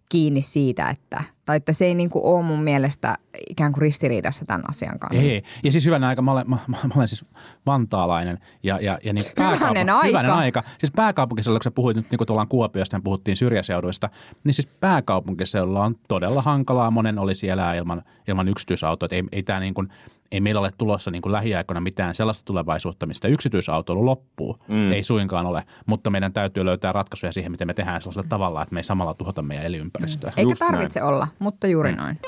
kiinni 0.09 0.41
siitä, 0.41 0.89
että, 0.89 1.23
tai 1.45 1.57
että 1.57 1.73
se 1.73 1.85
ei 1.85 1.95
niin 1.95 2.09
kuin 2.09 2.25
ole 2.25 2.43
mun 2.43 2.63
mielestä 2.63 3.15
ikään 3.49 3.71
kuin 3.71 3.81
ristiriidassa 3.81 4.45
tämän 4.45 4.69
asian 4.69 4.99
kanssa. 4.99 5.25
Ei, 5.25 5.43
ja 5.63 5.71
siis 5.71 5.85
hyvänä 5.85 6.07
aika, 6.07 6.21
mä 6.21 6.31
olen, 6.31 6.49
mä, 6.49 6.57
mä, 6.67 6.77
mä 6.83 6.93
olen 6.95 7.07
siis 7.07 7.25
vantaalainen 7.65 8.39
ja, 8.63 8.79
ja, 8.81 8.99
ja 9.03 9.13
niin 9.13 9.25
Hyvänen 9.37 9.89
aika. 9.89 10.07
Hyvänen 10.07 10.31
aika. 10.31 10.63
Siis 10.77 10.91
pääkaupunkiseudulla, 10.95 11.59
kun 11.59 11.63
sä 11.63 11.71
puhuit 11.71 11.97
nyt 11.97 12.11
niin 12.11 12.17
kuin 12.17 12.25
tuollaan 12.27 12.47
Kuopiosta 12.47 12.95
ja 12.95 13.01
puhuttiin 13.03 13.37
syrjäseuduista, 13.37 14.09
niin 14.43 14.53
siis 14.53 14.67
pääkaupunkiseudulla 14.67 15.83
on 15.83 15.95
todella 16.07 16.41
hankalaa. 16.41 16.91
Monen 16.91 17.19
olisi 17.19 17.49
elää 17.49 17.75
ilman, 17.75 18.03
ilman 18.27 18.47
yksityisautoa. 18.47 19.09
Ei, 19.11 19.23
ei, 19.31 19.43
tää 19.43 19.59
niin 19.59 19.73
kuin, 19.73 19.89
ei 20.31 20.41
meillä 20.41 20.61
ole 20.61 20.71
tulossa 20.77 21.11
niin 21.11 21.21
kuin 21.21 21.33
lähiaikoina 21.33 21.81
mitään 21.81 22.15
sellaista 22.15 22.45
tulevaisuutta, 22.45 23.05
mistä 23.05 23.27
yksityisautoilu 23.27 24.05
loppuu. 24.05 24.57
Mm. 24.67 24.91
Ei 24.91 25.03
suinkaan 25.03 25.45
ole, 25.45 25.63
mutta 25.85 26.09
meidän 26.09 26.33
täytyy 26.33 26.65
löytää 26.65 26.91
ratkaisuja 26.91 27.31
siihen, 27.31 27.51
miten 27.51 27.67
me 27.67 27.73
tehdään 27.73 28.01
sellaisella 28.01 28.27
tavalla, 28.29 28.61
että 28.61 28.73
me 28.73 28.79
ei 28.79 28.83
samalla 28.83 29.13
tuhota 29.13 29.41
meidän 29.41 29.65
elinympäristöä. 29.65 30.31
Eikä 30.37 30.51
Just 30.51 30.59
tarvitse 30.59 31.03
olla, 31.03 31.27
mutta 31.39 31.67
juuri 31.67 31.95
noin. 31.95 32.19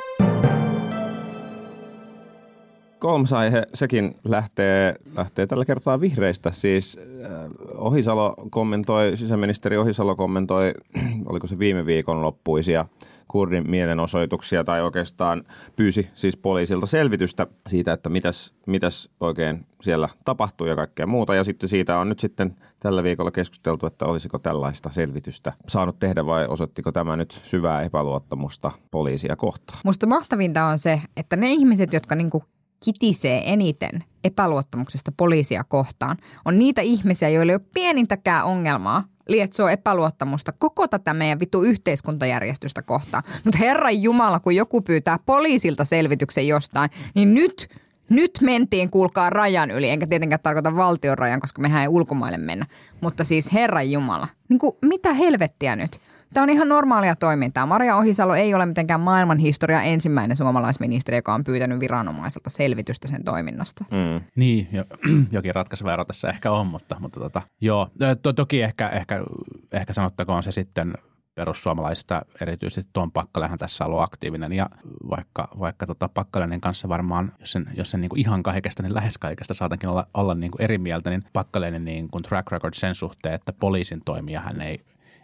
Kolmas 3.00 3.34
aihe, 3.34 3.64
sekin 3.74 4.16
lähtee, 4.24 4.96
lähtee 5.18 5.48
tällä 5.48 5.66
kertaa 5.66 6.00
vihreistä. 6.00 6.52
Siis 6.52 7.00
äh, 7.26 7.32
Ohisalo 7.76 8.36
kommentoi, 8.50 9.18
sisäministeri 9.18 9.78
Ohisalo 9.78 10.16
kommentoi, 10.16 10.74
oliko 11.30 11.48
se 11.48 11.60
viime 11.60 11.86
viikon 11.86 12.22
loppuisia 12.22 12.86
kurdin 13.32 13.70
mielenosoituksia 13.70 14.64
tai 14.64 14.82
oikeastaan 14.82 15.44
pyysi 15.76 16.10
siis 16.14 16.38
poliisilta 16.38 16.86
selvitystä 16.86 17.48
siitä, 17.68 17.94
että 17.94 18.10
mitäs, 18.10 18.56
mitäs 18.68 19.10
oikein 19.20 19.66
siellä 19.82 20.10
tapahtuu 20.26 20.68
ja 20.68 20.76
kaikkea 20.76 21.08
muuta. 21.08 21.36
Ja 21.36 21.44
sitten 21.44 21.70
siitä 21.70 21.98
on 21.98 22.10
nyt 22.10 22.20
sitten 22.20 22.56
tällä 22.80 23.04
viikolla 23.04 23.32
keskusteltu, 23.32 23.86
että 23.86 24.06
olisiko 24.06 24.40
tällaista 24.40 24.90
selvitystä 24.94 25.54
saanut 25.68 26.00
tehdä 26.00 26.26
vai 26.26 26.46
osoittiko 26.48 26.92
tämä 26.92 27.18
nyt 27.18 27.42
syvää 27.44 27.82
epäluottamusta 27.82 28.72
poliisia 28.92 29.36
kohtaan. 29.36 29.80
Musta 29.86 30.08
mahtavinta 30.08 30.66
on 30.66 30.80
se, 30.80 31.02
että 31.18 31.36
ne 31.36 31.52
ihmiset, 31.52 31.94
jotka 31.94 32.16
niinku 32.16 32.44
kitisee 32.84 33.54
eniten 33.54 34.04
epäluottamuksesta 34.24 35.12
poliisia 35.18 35.64
kohtaan, 35.64 36.18
on 36.46 36.60
niitä 36.60 36.82
ihmisiä, 36.82 37.30
joilla 37.30 37.52
ei 37.52 37.56
ole 37.56 37.66
pienintäkään 37.74 38.46
ongelmaa 38.46 39.04
lietsoo 39.28 39.68
epäluottamusta 39.68 40.52
koko 40.52 40.88
tätä 40.88 41.14
meidän 41.14 41.40
vitu 41.40 41.64
yhteiskuntajärjestystä 41.64 42.82
kohtaan. 42.82 43.24
Mutta 43.44 43.58
Herran 43.58 44.02
Jumala, 44.02 44.40
kun 44.40 44.56
joku 44.56 44.82
pyytää 44.82 45.20
poliisilta 45.26 45.86
selvityksen 45.86 46.48
jostain, 46.48 46.90
niin 47.16 47.34
nyt 47.34 47.70
nyt 48.10 48.32
mentiin, 48.42 48.90
kuulkaa 48.90 49.30
rajan 49.30 49.72
yli, 49.72 49.90
enkä 49.90 50.08
tietenkään 50.08 50.40
tarkoita 50.44 50.76
valtion 50.76 51.18
rajan, 51.18 51.40
koska 51.40 51.62
mehän 51.62 51.82
ei 51.82 51.88
ulkomaille 51.88 52.38
mennä. 52.38 52.66
Mutta 53.02 53.24
siis 53.24 53.54
Herran 53.54 53.92
Jumala, 53.92 54.28
niin 54.50 54.60
kuin, 54.60 54.76
mitä 54.82 55.14
helvettiä 55.14 55.76
nyt? 55.76 56.00
Tämä 56.34 56.44
on 56.44 56.50
ihan 56.50 56.70
normaalia 56.70 57.16
toimintaa. 57.16 57.66
Maria 57.66 57.96
Ohisalo 57.96 58.36
ei 58.36 58.54
ole 58.54 58.66
mitenkään 58.66 59.00
maailman 59.00 59.38
historia 59.38 59.82
ensimmäinen 59.82 60.38
suomalaisministeri, 60.38 61.18
joka 61.18 61.34
on 61.34 61.44
pyytänyt 61.44 61.80
viranomaiselta 61.80 62.50
selvitystä 62.50 63.08
sen 63.08 63.24
toiminnasta. 63.24 63.86
Mm. 63.92 64.26
Niin, 64.36 64.68
jo, 64.72 64.86
jokin 65.32 65.56
ratkaiseva 65.56 65.94
ero 65.94 66.06
tässä 66.06 66.30
ehkä 66.30 66.52
on, 66.52 66.68
mutta, 66.68 66.96
mutta 67.00 67.20
tota, 67.20 67.42
joo, 67.62 67.90
to, 68.22 68.34
toki 68.34 68.62
ehkä, 68.62 68.90
ehkä, 68.90 69.24
ehkä 69.72 69.94
sanottakoon 69.94 70.44
se 70.44 70.52
sitten 70.52 70.94
perussuomalaisista, 71.36 72.22
erityisesti 72.42 72.90
tuon 72.94 73.12
Pakkalehan 73.12 73.58
tässä 73.58 73.86
ollut 73.86 74.02
aktiivinen 74.02 74.54
ja 74.54 74.70
vaikka, 75.10 75.48
vaikka 75.60 75.86
tota 75.86 76.10
Pakkalenin 76.10 76.62
kanssa 76.62 76.90
varmaan, 76.90 77.34
jos 77.40 77.52
sen, 77.52 77.66
jos 77.74 77.92
sen 77.92 78.02
niin 78.02 78.10
kuin 78.10 78.20
ihan 78.20 78.44
kaikesta, 78.44 78.84
niin 78.84 78.94
lähes 78.94 79.18
kaikesta 79.18 79.54
saatankin 79.54 79.90
olla, 79.90 80.08
olla 80.14 80.36
niin 80.36 80.52
kuin 80.52 80.62
eri 80.62 80.78
mieltä, 80.78 81.10
niin 81.10 81.24
Pakkalenin 81.34 81.86
niin 81.86 82.10
kuin 82.10 82.24
track 82.24 82.52
record 82.52 82.74
sen 82.74 82.96
suhteen, 82.96 83.36
että 83.36 83.54
poliisin 83.54 84.02
toimija 84.06 84.42
hän 84.42 84.62
ei 84.62 84.82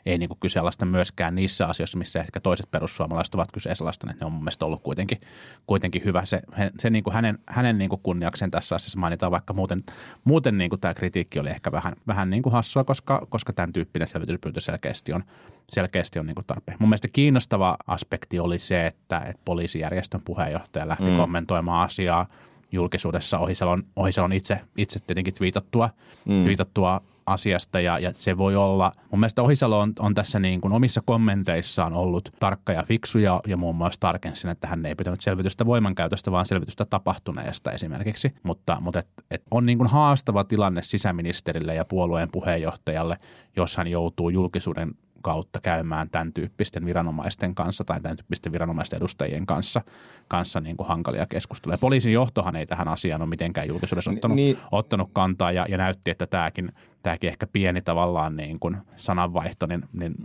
ei 0.07 0.17
niin 0.17 0.29
kuin 0.29 0.39
kyseenalaista 0.39 0.85
myöskään 0.85 1.35
niissä 1.35 1.67
asioissa, 1.67 1.97
missä 1.97 2.19
ehkä 2.19 2.39
toiset 2.39 2.71
perussuomalaiset 2.71 3.35
ovat 3.35 3.51
kyseenalaistaneet. 3.51 4.19
Ne 4.19 4.25
on 4.25 4.31
mun 4.31 4.41
mielestä 4.41 4.65
ollut 4.65 4.83
kuitenkin, 4.83 5.21
kuitenkin 5.67 6.03
hyvä. 6.05 6.25
Se, 6.25 6.41
se 6.79 6.89
niin 6.89 7.03
kuin 7.03 7.13
hänen, 7.13 7.39
hänen 7.45 7.77
niin 7.77 7.89
kuin 7.89 8.01
kunniakseen 8.03 8.51
tässä 8.51 8.75
asiassa 8.75 8.99
mainitaan, 8.99 9.31
vaikka 9.31 9.53
muuten, 9.53 9.83
muuten 10.23 10.57
niin 10.57 10.69
kuin 10.69 10.79
tämä 10.79 10.93
kritiikki 10.93 11.39
oli 11.39 11.49
ehkä 11.49 11.71
vähän, 11.71 11.93
vähän 12.07 12.29
niin 12.29 12.43
kuin 12.43 12.53
hassua, 12.53 12.83
koska, 12.83 13.27
koska 13.29 13.53
tämän 13.53 13.73
tyyppinen 13.73 14.07
selvityspyyntö 14.07 14.61
selkeästi 14.61 15.13
on, 15.13 15.23
selkeästi 15.69 16.19
on 16.19 16.25
niin 16.25 16.35
kuin 16.35 16.45
tarpeen. 16.45 16.77
Mun 16.79 16.89
mielestä 16.89 17.07
kiinnostava 17.13 17.77
aspekti 17.87 18.39
oli 18.39 18.59
se, 18.59 18.85
että, 18.87 19.19
että 19.19 19.41
poliisijärjestön 19.45 20.21
puheenjohtaja 20.25 20.87
lähti 20.87 21.09
mm. 21.09 21.15
kommentoimaan 21.15 21.85
asiaa 21.85 22.27
julkisuudessa 22.71 23.39
Ohisalon, 23.39 23.83
Ohisalon 23.95 24.33
itse, 24.33 24.59
itse 24.77 24.99
tietenkin 24.99 25.33
twiitattua, 25.33 25.89
mm. 26.25 26.43
twiitattua 26.43 27.01
asiasta 27.27 27.79
ja, 27.79 27.99
ja 27.99 28.11
se 28.13 28.37
voi 28.37 28.55
olla, 28.55 28.91
mun 29.11 29.19
mielestä 29.19 29.41
Ohisalo 29.41 29.79
on, 29.79 29.93
on 29.99 30.13
tässä 30.13 30.39
niin 30.39 30.61
kuin 30.61 30.73
omissa 30.73 31.01
kommenteissaan 31.05 31.93
ollut 31.93 32.29
tarkka 32.39 32.73
ja 32.73 32.83
fiksu 32.83 33.17
ja, 33.17 33.41
ja 33.47 33.57
muun 33.57 33.75
muassa 33.75 33.99
tarkensin, 33.99 34.49
että 34.49 34.67
hän 34.67 34.85
ei 34.85 34.95
pitänyt 34.95 35.21
selvitystä 35.21 35.65
voimankäytöstä, 35.65 36.31
vaan 36.31 36.45
selvitystä 36.45 36.85
tapahtuneesta 36.85 37.71
esimerkiksi. 37.71 38.33
Mutta, 38.43 38.77
mutta 38.81 38.99
et, 38.99 39.07
et 39.31 39.43
on 39.51 39.65
niin 39.65 39.77
kuin 39.77 39.89
haastava 39.89 40.43
tilanne 40.43 40.83
sisäministerille 40.83 41.75
ja 41.75 41.85
puolueen 41.85 42.29
puheenjohtajalle, 42.31 43.17
jos 43.55 43.77
hän 43.77 43.87
joutuu 43.87 44.29
julkisuuden 44.29 44.91
kautta 45.21 45.59
käymään 45.61 46.09
tämän 46.09 46.33
tyyppisten 46.33 46.85
viranomaisten 46.85 47.55
kanssa 47.55 47.83
tai 47.83 48.01
tämän 48.01 48.17
tyyppisten 48.17 48.51
viranomaisten 48.51 48.97
edustajien 48.97 49.45
kanssa, 49.45 49.81
kanssa 50.27 50.59
niin 50.59 50.77
kuin 50.77 50.87
hankalia 50.87 51.25
keskusteluja. 51.25 51.77
Poliisin 51.77 52.13
johtohan 52.13 52.55
ei 52.55 52.65
tähän 52.65 52.87
asiaan 52.87 53.21
ole 53.21 53.29
mitenkään 53.29 53.67
julkisuudessa 53.67 54.11
ottanut, 54.11 54.35
niin, 54.35 54.57
ottanut 54.71 55.09
kantaa 55.13 55.51
ja, 55.51 55.65
ja 55.69 55.77
näytti, 55.77 56.11
että 56.11 56.27
tämäkin, 56.27 56.71
tämäkin 57.03 57.29
ehkä 57.29 57.47
pieni 57.47 57.81
tavallaan 57.81 58.35
niin 58.35 58.59
kuin 58.59 58.77
sananvaihto 58.95 59.65
niin, 59.65 59.83
niin 59.93 60.15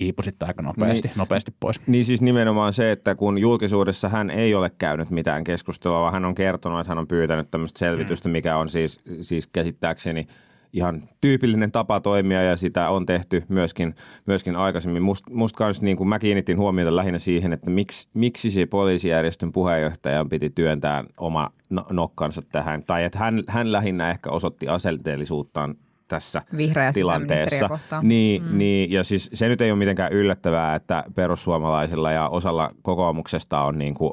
hiipui 0.00 0.24
sitten 0.24 0.48
aika 0.48 0.62
nopeasti, 0.62 1.08
niin, 1.08 1.18
nopeasti 1.18 1.54
pois. 1.60 1.80
Niin 1.86 2.04
siis 2.04 2.22
nimenomaan 2.22 2.72
se, 2.72 2.92
että 2.92 3.14
kun 3.14 3.38
julkisuudessa 3.38 4.08
hän 4.08 4.30
ei 4.30 4.54
ole 4.54 4.70
käynyt 4.70 5.10
mitään 5.10 5.44
keskustelua, 5.44 6.00
vaan 6.00 6.12
hän 6.12 6.24
on 6.24 6.34
kertonut, 6.34 6.80
että 6.80 6.90
hän 6.90 6.98
on 6.98 7.08
pyytänyt 7.08 7.50
tämmöistä 7.50 7.78
selvitystä, 7.78 8.28
mikä 8.28 8.56
on 8.56 8.68
siis, 8.68 9.00
siis 9.20 9.46
käsittääkseni– 9.46 10.26
ihan 10.72 11.08
tyypillinen 11.20 11.72
tapa 11.72 12.00
toimia 12.00 12.42
ja 12.42 12.56
sitä 12.56 12.88
on 12.88 13.06
tehty 13.06 13.44
myöskin, 13.48 13.94
myöskin 14.26 14.56
aikaisemmin. 14.56 15.02
Must, 15.02 15.30
musta 15.30 15.56
kans, 15.56 15.82
niin 15.82 15.96
kuin 15.96 16.08
mä 16.08 16.18
kiinnitin 16.18 16.58
huomiota 16.58 16.96
lähinnä 16.96 17.18
siihen, 17.18 17.52
että 17.52 17.70
miksi, 17.70 18.08
miksi 18.14 18.50
se 18.50 18.66
poliisijärjestön 18.66 19.52
puheenjohtajan 19.52 20.28
piti 20.28 20.50
työntää 20.50 21.04
oma 21.16 21.50
no, 21.70 21.86
nokkansa 21.90 22.42
tähän. 22.42 22.84
Tai 22.84 23.04
että 23.04 23.18
hän, 23.18 23.42
hän 23.48 23.72
lähinnä 23.72 24.10
ehkä 24.10 24.30
osoitti 24.30 24.68
asenteellisuuttaan 24.68 25.74
tässä 26.12 26.42
Vihreä 26.56 26.92
tilanteessa. 26.92 27.68
kohtaan. 27.68 28.08
Niin, 28.08 28.42
mm. 28.42 28.58
niin, 28.58 28.90
ja 28.90 29.04
siis 29.04 29.30
se 29.34 29.48
nyt 29.48 29.60
ei 29.60 29.70
ole 29.70 29.78
mitenkään 29.78 30.12
yllättävää, 30.12 30.74
että 30.74 31.04
perussuomalaisilla 31.14 32.12
ja 32.12 32.28
osalla 32.28 32.70
kokoomuksesta 32.82 33.60
on 33.60 33.78
niin 33.78 33.94
kuin, 33.94 34.12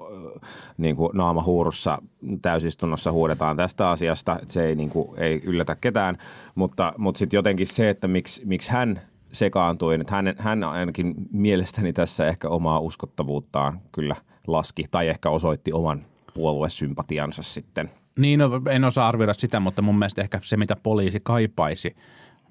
niin 0.78 0.96
kuin 0.96 1.10
naama 1.14 1.44
huurussa 1.44 1.98
täysistunnossa 2.42 3.12
huudetaan 3.12 3.58
tästä 3.58 3.90
asiasta. 3.90 4.40
Se 4.48 4.66
ei, 4.66 4.76
niin 4.76 4.90
kuin, 4.90 5.20
ei 5.20 5.42
yllätä 5.44 5.76
ketään, 5.76 6.18
mutta, 6.56 6.94
mutta 6.98 7.20
sitten 7.20 7.38
jotenkin 7.38 7.68
se, 7.68 7.90
että 7.90 8.08
miksi, 8.08 8.42
miksi 8.46 8.72
hän 8.72 9.02
sekaantui, 9.32 9.96
että 9.96 10.16
hän, 10.16 10.36
hän 10.38 10.64
ainakin 10.64 11.14
mielestäni 11.32 11.94
tässä 11.94 12.28
ehkä 12.28 12.50
omaa 12.50 12.80
uskottavuuttaan 12.80 13.82
kyllä 13.92 14.16
laski 14.48 14.86
tai 14.92 15.08
ehkä 15.08 15.30
osoitti 15.30 15.74
oman 15.74 16.06
puoluesympatiansa 16.34 17.44
sitten 17.44 17.92
niin, 18.17 18.39
no, 18.39 18.62
en 18.69 18.84
osaa 18.84 19.08
arvioida 19.08 19.34
sitä, 19.34 19.60
mutta 19.60 19.82
mun 19.82 20.00
mielestä 20.00 20.22
ehkä 20.22 20.39
se, 20.43 20.58
mitä 20.58 20.76
poliisi 20.84 21.19
kaipaisi, 21.24 21.95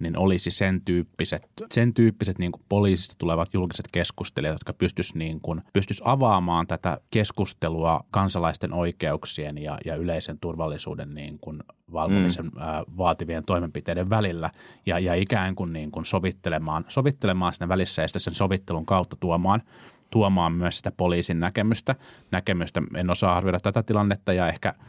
niin 0.01 0.18
olisi 0.18 0.51
sen 0.51 0.81
tyyppiset, 0.81 1.49
sen 1.73 1.94
tyyppiset 1.94 2.38
niin 2.38 2.53
kuin 2.53 2.62
poliisista 2.68 3.14
tulevat 3.18 3.55
julkiset 3.55 3.88
keskustelijat, 3.92 4.55
jotka 4.55 4.73
pystyisivät 4.73 5.18
niin 5.18 5.40
kuin, 5.40 5.62
pystyis 5.73 6.03
avaamaan 6.05 6.66
tätä 6.66 6.99
keskustelua 7.11 8.01
kansalaisten 8.11 8.73
oikeuksien 8.73 9.59
ja, 9.59 9.79
ja 9.85 9.97
yleisen 9.97 10.38
turvallisuuden 10.38 11.14
niin 11.14 11.38
kuin 11.40 11.62
valvomisen 11.92 12.44
mm. 12.44 12.59
ää, 12.59 12.85
vaativien 12.97 13.44
toimenpiteiden 13.44 14.11
välillä 14.11 14.51
ja, 14.87 14.99
ja 14.99 15.14
ikään 15.14 15.55
kuin, 15.55 15.73
niin 15.73 15.90
kuin 15.90 16.05
sovittelemaan, 16.05 16.85
sovittelemaan 16.88 17.53
sinne 17.53 17.68
välissä 17.68 18.03
ja 18.03 18.09
sen 18.09 18.35
sovittelun 18.35 18.87
kautta 18.87 19.16
tuomaan 19.21 19.62
tuomaan 20.11 20.53
myös 20.53 20.77
sitä 20.77 20.92
poliisin 20.92 21.40
näkemystä. 21.40 21.94
näkemystä. 22.31 22.83
En 22.94 23.11
osaa 23.11 23.37
arvioida 23.37 23.61
tätä 23.61 23.83
tilannetta 23.83 24.33
ja 24.33 24.49
ehkä– 24.49 24.75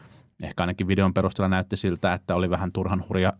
ehkä 0.44 0.64
ainakin 0.64 0.88
videon 0.88 1.14
perusteella 1.14 1.50
näytti 1.50 1.78
siltä, 1.78 2.14
että 2.14 2.36
oli 2.36 2.50
vähän 2.50 2.72
turhan 2.72 3.04
hurja, 3.10 3.34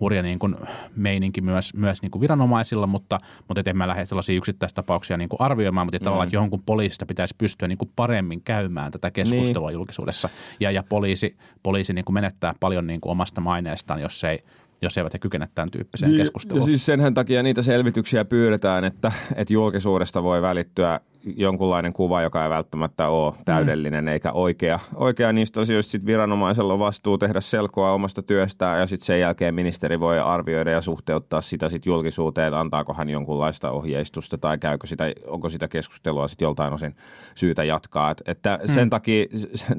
hurja 0.00 0.22
niin 0.22 0.38
kuin 0.38 0.56
meininki 0.96 1.40
myös, 1.40 1.74
myös 1.74 2.02
niin 2.02 2.10
kuin 2.10 2.20
viranomaisilla, 2.20 2.86
mutta, 2.86 3.18
mutta 3.48 3.60
et 3.60 3.68
en 3.68 3.76
mä 3.76 3.88
lähde 3.88 4.06
sellaisia 4.06 4.36
yksittäistapauksia 4.36 5.16
niin 5.16 5.28
kuin 5.28 5.40
arvioimaan, 5.40 5.86
mutta 5.86 5.98
mm. 5.98 6.04
tavallaan, 6.04 6.26
että 6.26 6.36
jonkun 6.36 6.62
poliisista 6.66 7.06
pitäisi 7.06 7.34
pystyä 7.38 7.68
niin 7.68 7.78
kuin 7.78 7.90
paremmin 7.96 8.42
käymään 8.42 8.92
tätä 8.92 9.10
keskustelua 9.10 9.68
niin. 9.68 9.74
julkisuudessa. 9.74 10.28
Ja, 10.60 10.70
ja 10.70 10.82
poliisi, 10.88 11.36
poliisi 11.62 11.92
niin 11.92 12.04
kuin 12.04 12.14
menettää 12.14 12.54
paljon 12.60 12.86
niin 12.86 13.00
kuin 13.00 13.10
omasta 13.10 13.40
maineestaan, 13.40 14.00
jos 14.00 14.24
ei– 14.24 14.38
jos 14.82 14.98
eivät 14.98 15.12
he 15.12 15.18
kykene 15.18 15.48
tämän 15.54 15.70
tyyppiseen 15.70 16.10
niin, 16.10 16.20
keskusteluun. 16.20 16.62
Ja 16.62 16.66
siis 16.66 16.86
senhän 16.86 17.14
takia 17.14 17.42
niitä 17.42 17.62
selvityksiä 17.62 18.24
pyydetään, 18.24 18.84
että, 18.84 19.12
että 19.34 19.54
julkisuudesta 19.54 20.22
voi 20.22 20.42
välittyä 20.42 21.00
jonkunlainen 21.36 21.92
kuva, 21.92 22.22
joka 22.22 22.44
ei 22.44 22.50
välttämättä 22.50 23.08
ole 23.08 23.34
täydellinen 23.44 24.04
mm. 24.04 24.08
eikä 24.08 24.32
oikea. 24.32 24.78
Oikea 24.94 25.32
niistä 25.32 25.60
asioista 25.60 25.90
sitten 25.90 26.06
viranomaisella 26.06 26.72
on 26.72 26.78
vastuu 26.78 27.18
tehdä 27.18 27.40
selkoa 27.40 27.92
omasta 27.92 28.22
työstään 28.22 28.80
ja 28.80 28.86
sitten 28.86 29.06
sen 29.06 29.20
jälkeen 29.20 29.54
ministeri 29.54 30.00
voi 30.00 30.20
arvioida 30.20 30.70
ja 30.70 30.80
suhteuttaa 30.80 31.40
sitä 31.40 31.68
sitten 31.68 31.90
julkisuuteen, 31.90 32.46
että 32.46 32.60
antaako 32.60 32.94
hän 32.94 33.08
jonkunlaista 33.08 33.70
ohjeistusta 33.70 34.38
tai 34.38 34.58
käykö 34.58 34.86
sitä, 34.86 35.04
onko 35.26 35.48
sitä 35.48 35.68
keskustelua 35.68 36.28
sitten 36.28 36.46
joltain 36.46 36.72
osin 36.72 36.94
syytä 37.34 37.64
jatkaa. 37.64 38.10
Et, 38.10 38.22
että 38.26 38.58
mm. 38.62 38.74
sen 38.74 38.90
takia 38.90 39.26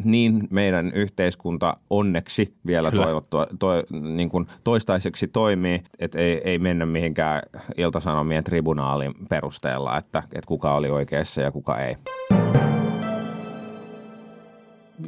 niin 0.04 0.48
meidän 0.50 0.92
yhteiskunta 0.92 1.78
onneksi 1.90 2.54
vielä 2.66 2.92
toivottua, 2.92 3.48
to, 3.60 3.68
niin 4.02 4.30
kuin 4.30 4.48
toistaiseksi 4.64 5.28
toimii, 5.28 5.84
että 6.00 6.20
ei, 6.20 6.42
ei 6.44 6.60
mennä 6.60 6.86
mihinkään 6.86 7.42
iltasanomien 7.78 8.44
tribunaalin 8.44 9.14
perusteella, 9.30 9.98
että, 9.98 10.24
että 10.24 10.48
kuka 10.48 10.74
oli 10.74 10.90
oikeassa 10.90 11.31
ja 11.38 11.52
kuka 11.52 11.80
ei. 11.80 11.98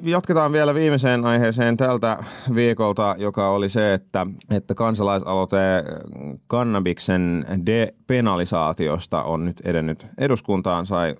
Jatketaan 0.03 0.51
vielä 0.51 0.73
viimeiseen 0.73 1.25
aiheeseen 1.25 1.77
tältä 1.77 2.23
viikolta, 2.55 3.15
joka 3.17 3.49
oli 3.49 3.69
se, 3.69 3.93
että, 3.93 4.27
että 4.49 4.75
kansalaisaloite 4.75 5.57
kannabiksen 6.47 7.45
depenalisaatiosta 7.65 9.23
on 9.23 9.45
nyt 9.45 9.61
edennyt 9.63 10.07
eduskuntaan. 10.17 10.85
Sai 10.85 11.15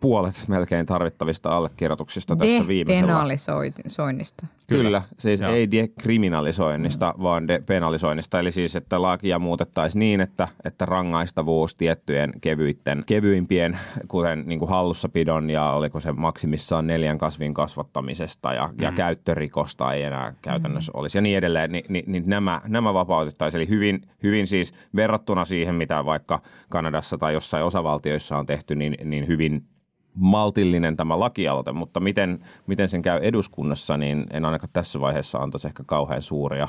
puolet 0.00 0.34
melkein 0.48 0.86
tarvittavista 0.86 1.50
allekirjoituksista 1.56 2.36
tässä 2.36 2.66
viimeisellä. 2.66 3.08
Depenalisoinnista. 3.08 4.46
Kyllä, 4.66 4.84
Kyllä. 4.84 5.02
siis 5.18 5.40
Joo. 5.40 5.52
ei 5.52 5.70
dekriminalisoinnista, 5.70 7.14
mm. 7.16 7.22
vaan 7.22 7.48
depenalisoinnista. 7.48 8.40
Eli 8.40 8.52
siis, 8.52 8.76
että 8.76 9.02
lakia 9.02 9.38
muutettaisiin 9.38 10.00
niin, 10.00 10.20
että, 10.20 10.48
että 10.64 10.86
rangaistavuus 10.86 11.74
tiettyjen 11.74 12.32
kevyitten, 12.40 13.02
kevyimpien, 13.06 13.78
kuten 14.08 14.42
niin 14.46 14.58
kuin 14.58 14.68
hallussapidon 14.68 15.50
ja 15.50 15.70
oliko 15.70 16.00
se 16.00 16.12
maksimissaan 16.12 16.86
neljän 16.86 17.18
kasvin 17.18 17.54
kasvattamisesta 18.12 18.54
ja, 18.54 18.66
mm. 18.66 18.82
ja 18.82 18.92
käyttörikosta 18.92 19.92
ei 19.92 20.02
enää 20.02 20.34
käytännössä 20.42 20.92
mm. 20.92 21.00
olisi 21.00 21.18
ja 21.18 21.22
niin 21.22 21.38
edelleen, 21.38 21.72
niin, 21.72 21.84
niin, 21.88 22.04
niin 22.06 22.22
nämä, 22.26 22.60
nämä 22.68 22.94
vapautettaisiin. 22.94 23.58
Eli 23.58 23.68
hyvin, 23.68 24.00
hyvin 24.22 24.46
siis 24.46 24.74
verrattuna 24.96 25.44
siihen, 25.44 25.74
mitä 25.74 26.04
vaikka 26.04 26.42
Kanadassa 26.68 27.18
tai 27.18 27.32
jossain 27.32 27.64
osavaltioissa 27.64 28.38
on 28.38 28.46
tehty, 28.46 28.74
niin, 28.74 28.96
niin 29.04 29.26
hyvin 29.28 29.64
maltillinen 30.14 30.96
tämä 30.96 31.20
lakialoite, 31.20 31.72
mutta 31.72 32.00
miten, 32.00 32.44
miten 32.66 32.88
sen 32.88 33.02
käy 33.02 33.20
eduskunnassa, 33.22 33.96
niin 33.96 34.26
en 34.30 34.44
ainakaan 34.44 34.70
tässä 34.72 35.00
vaiheessa 35.00 35.38
antaisi 35.38 35.66
ehkä 35.66 35.82
kauhean 35.86 36.22
suuria 36.22 36.68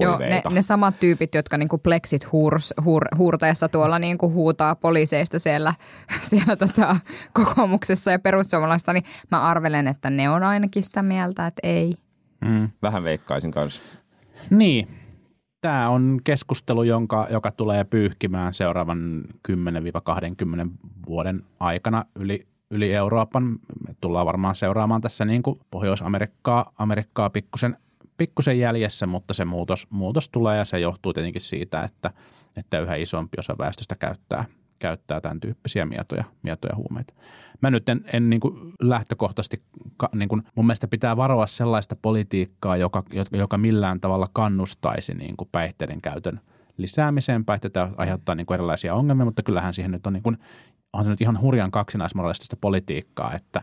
Joo, 0.00 0.10
toiveita. 0.18 0.48
ne, 0.48 0.54
ne 0.54 0.62
samat 0.62 0.94
tyypit, 1.00 1.34
jotka 1.34 1.58
niinku 1.58 1.78
pleksit 1.78 2.32
huurs, 2.32 2.74
huur, 2.84 3.04
huurteessa 3.18 3.68
tuolla 3.68 3.98
niinku 3.98 4.30
huutaa 4.32 4.76
poliiseista 4.76 5.38
siellä, 5.38 5.74
siellä 6.30 6.56
tota, 6.56 6.96
kokoomuksessa 7.32 8.10
ja 8.10 8.18
perussuomalaista, 8.18 8.92
niin 8.92 9.04
mä 9.30 9.42
arvelen, 9.42 9.88
että 9.88 10.10
ne 10.10 10.30
on 10.30 10.42
ainakin 10.42 10.82
sitä 10.82 11.02
mieltä, 11.02 11.46
että 11.46 11.60
ei. 11.62 11.94
Vähän 12.82 13.04
veikkaisin 13.04 13.50
kanssa. 13.50 13.82
Niin. 14.50 14.88
Tämä 15.60 15.88
on 15.88 16.20
keskustelu, 16.24 16.82
jonka, 16.82 17.26
joka 17.30 17.50
tulee 17.50 17.84
pyyhkimään 17.84 18.52
seuraavan 18.52 19.22
10-20 19.48 19.52
vuoden 21.06 21.42
aikana 21.60 22.04
yli, 22.14 22.46
yli 22.72 22.94
Euroopan. 22.94 23.44
Me 23.88 23.94
tullaan 24.00 24.26
varmaan 24.26 24.54
seuraamaan 24.54 25.00
tässä 25.00 25.24
niin 25.24 25.42
kuin 25.42 25.60
Pohjois-Amerikkaa 25.70 26.72
Amerikkaa 26.78 27.30
pikkusen, 27.30 27.76
pikkusen 28.16 28.58
jäljessä, 28.58 29.06
mutta 29.06 29.34
se 29.34 29.44
muutos, 29.44 29.86
muutos 29.90 30.28
tulee 30.28 30.58
ja 30.58 30.64
se 30.64 30.80
johtuu 30.80 31.12
tietenkin 31.12 31.42
siitä, 31.42 31.82
että, 31.82 32.10
että 32.56 32.80
yhä 32.80 32.94
isompi 32.94 33.36
osa 33.38 33.58
väestöstä 33.58 33.96
käyttää, 33.96 34.44
käyttää 34.78 35.20
tämän 35.20 35.40
tyyppisiä 35.40 35.86
mietoja, 35.86 36.24
mietoja 36.42 36.76
huumeita. 36.76 37.14
Mä 37.60 37.70
nyt 37.70 37.88
en, 37.88 38.04
en 38.12 38.30
niin 38.30 38.40
kuin 38.40 38.72
lähtökohtaisesti, 38.82 39.62
niin 40.14 40.28
kuin 40.28 40.42
mun 40.54 40.66
mielestä 40.66 40.88
pitää 40.88 41.16
varoa 41.16 41.46
sellaista 41.46 41.96
politiikkaa, 41.96 42.76
joka, 42.76 43.02
joka 43.32 43.58
millään 43.58 44.00
tavalla 44.00 44.26
kannustaisi 44.32 45.14
niin 45.14 45.36
kuin 45.36 45.48
päihteiden 45.52 46.00
käytön 46.00 46.40
lisäämiseen. 46.76 47.44
Päihteitä 47.44 47.88
aiheuttaa 47.96 48.34
niin 48.34 48.46
kuin 48.46 48.54
erilaisia 48.54 48.94
ongelmia, 48.94 49.24
mutta 49.24 49.42
kyllähän 49.42 49.74
siihen 49.74 49.90
nyt 49.90 50.06
on, 50.06 50.12
niin 50.12 50.22
kuin, 50.22 50.38
on 50.92 51.04
se 51.04 51.10
nyt 51.10 51.20
ihan 51.20 51.40
hurjan 51.40 51.70
kaksinaismoralistista 51.70 52.56
politiikkaa, 52.60 53.34
että 53.34 53.62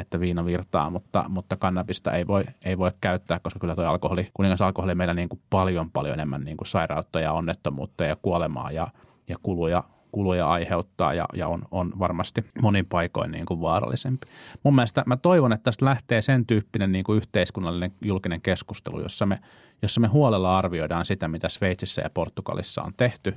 että 0.00 0.20
viina 0.20 0.44
virtaa, 0.44 0.90
mutta, 0.90 1.24
mutta 1.28 1.56
kannabista 1.56 2.12
ei 2.12 2.26
voi, 2.26 2.44
ei 2.64 2.78
voi 2.78 2.90
käyttää, 3.00 3.40
koska 3.40 3.60
kyllä 3.60 3.74
tuo 3.74 3.84
alkoholi, 3.84 4.28
kuningas 4.34 4.62
alkoholi 4.62 4.94
meillä 4.94 5.14
niin 5.14 5.28
kuin 5.28 5.40
paljon 5.50 5.90
paljon 5.90 6.14
enemmän 6.14 6.40
niin 6.40 6.56
kuin 6.56 6.68
sairautta 6.68 7.20
ja 7.20 7.32
onnettomuutta 7.32 8.04
ja 8.04 8.16
kuolemaa 8.16 8.72
ja, 8.72 8.88
ja 9.28 9.36
kuluja, 9.42 9.84
kuluja 10.12 10.50
aiheuttaa 10.50 11.14
ja, 11.14 11.24
ja 11.34 11.48
on, 11.48 11.62
on 11.70 11.92
varmasti 11.98 12.44
monin 12.62 12.86
paikoin 12.86 13.30
niin 13.30 13.46
kuin 13.46 13.60
vaarallisempi. 13.60 14.26
Mun 14.62 14.74
mielestä 14.74 15.02
mä 15.06 15.16
toivon, 15.16 15.52
että 15.52 15.64
tästä 15.64 15.84
lähtee 15.84 16.22
sen 16.22 16.46
tyyppinen 16.46 16.92
niin 16.92 17.04
kuin 17.04 17.16
yhteiskunnallinen 17.16 17.92
julkinen 18.04 18.40
keskustelu, 18.40 19.00
jossa 19.00 19.26
me, 19.26 19.38
jossa 19.82 20.00
me 20.00 20.08
huolella 20.08 20.58
arvioidaan 20.58 21.06
sitä, 21.06 21.28
mitä 21.28 21.48
Sveitsissä 21.48 22.02
ja 22.02 22.10
Portugalissa 22.10 22.82
on 22.82 22.92
tehty 22.96 23.34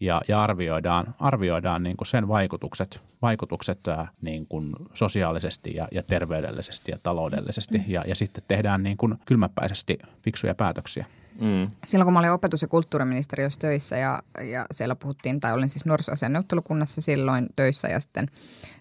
ja, 0.00 0.20
ja 0.28 0.42
arvioidaan, 0.42 1.14
arvioidaan 1.18 1.82
niin 1.82 1.96
kuin 1.96 2.08
sen 2.08 2.28
vaikutukset, 2.28 3.00
vaikutukset 3.22 3.80
niin 4.22 4.46
kuin 4.46 4.72
sosiaalisesti 4.94 5.74
ja, 5.74 5.88
ja 5.92 6.02
terveydellisesti 6.02 6.92
ja 6.92 6.98
taloudellisesti 7.02 7.84
ja, 7.86 8.02
ja 8.06 8.14
sitten 8.14 8.44
tehdään 8.48 8.82
niin 8.82 8.96
kuin 8.96 9.14
kylmäpäisesti 9.24 9.98
fiksuja 10.22 10.54
päätöksiä. 10.54 11.06
Mm. 11.40 11.70
Silloin 11.84 12.06
kun 12.06 12.12
mä 12.12 12.18
olin 12.18 12.30
opetus- 12.30 12.62
ja 12.62 12.68
kulttuuriministeriössä 12.68 13.60
töissä 13.60 13.96
ja, 13.96 14.22
ja 14.42 14.66
siellä 14.70 14.96
puhuttiin, 14.96 15.40
tai 15.40 15.52
olin 15.52 15.68
siis 15.70 15.86
nuorisoasian 15.86 16.32
neuvottelukunnassa 16.32 17.00
silloin 17.00 17.46
töissä 17.56 17.88
ja 17.88 18.00
sitten 18.00 18.28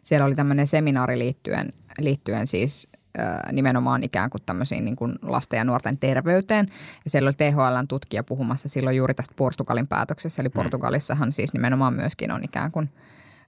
siellä 0.04 0.26
oli 0.26 0.36
tämmöinen 0.36 0.68
seminaari 0.68 1.20
liittyen, 1.20 1.74
liittyen 2.00 2.48
siis 2.48 2.88
ö, 3.20 3.22
nimenomaan 3.52 4.04
ikään 4.04 4.30
kuin 4.30 4.42
tämmöisiin 4.46 4.86
niin 4.86 4.96
kuin 4.96 5.16
lasten 5.22 5.58
ja 5.58 5.64
nuorten 5.64 5.98
terveyteen. 5.98 6.68
Ja 7.04 7.10
siellä 7.10 7.28
oli 7.28 7.52
THLn 7.52 7.88
tutkija 7.88 8.24
puhumassa 8.24 8.70
silloin 8.70 8.96
juuri 8.96 9.14
tästä 9.14 9.36
Portugalin 9.38 9.88
päätöksessä. 9.88 10.42
Eli 10.42 10.50
Portugalissahan 10.50 11.32
siis 11.32 11.54
nimenomaan 11.54 11.94
myöskin 11.94 12.32
on 12.32 12.44
ikään 12.44 12.72
kuin, 12.72 12.90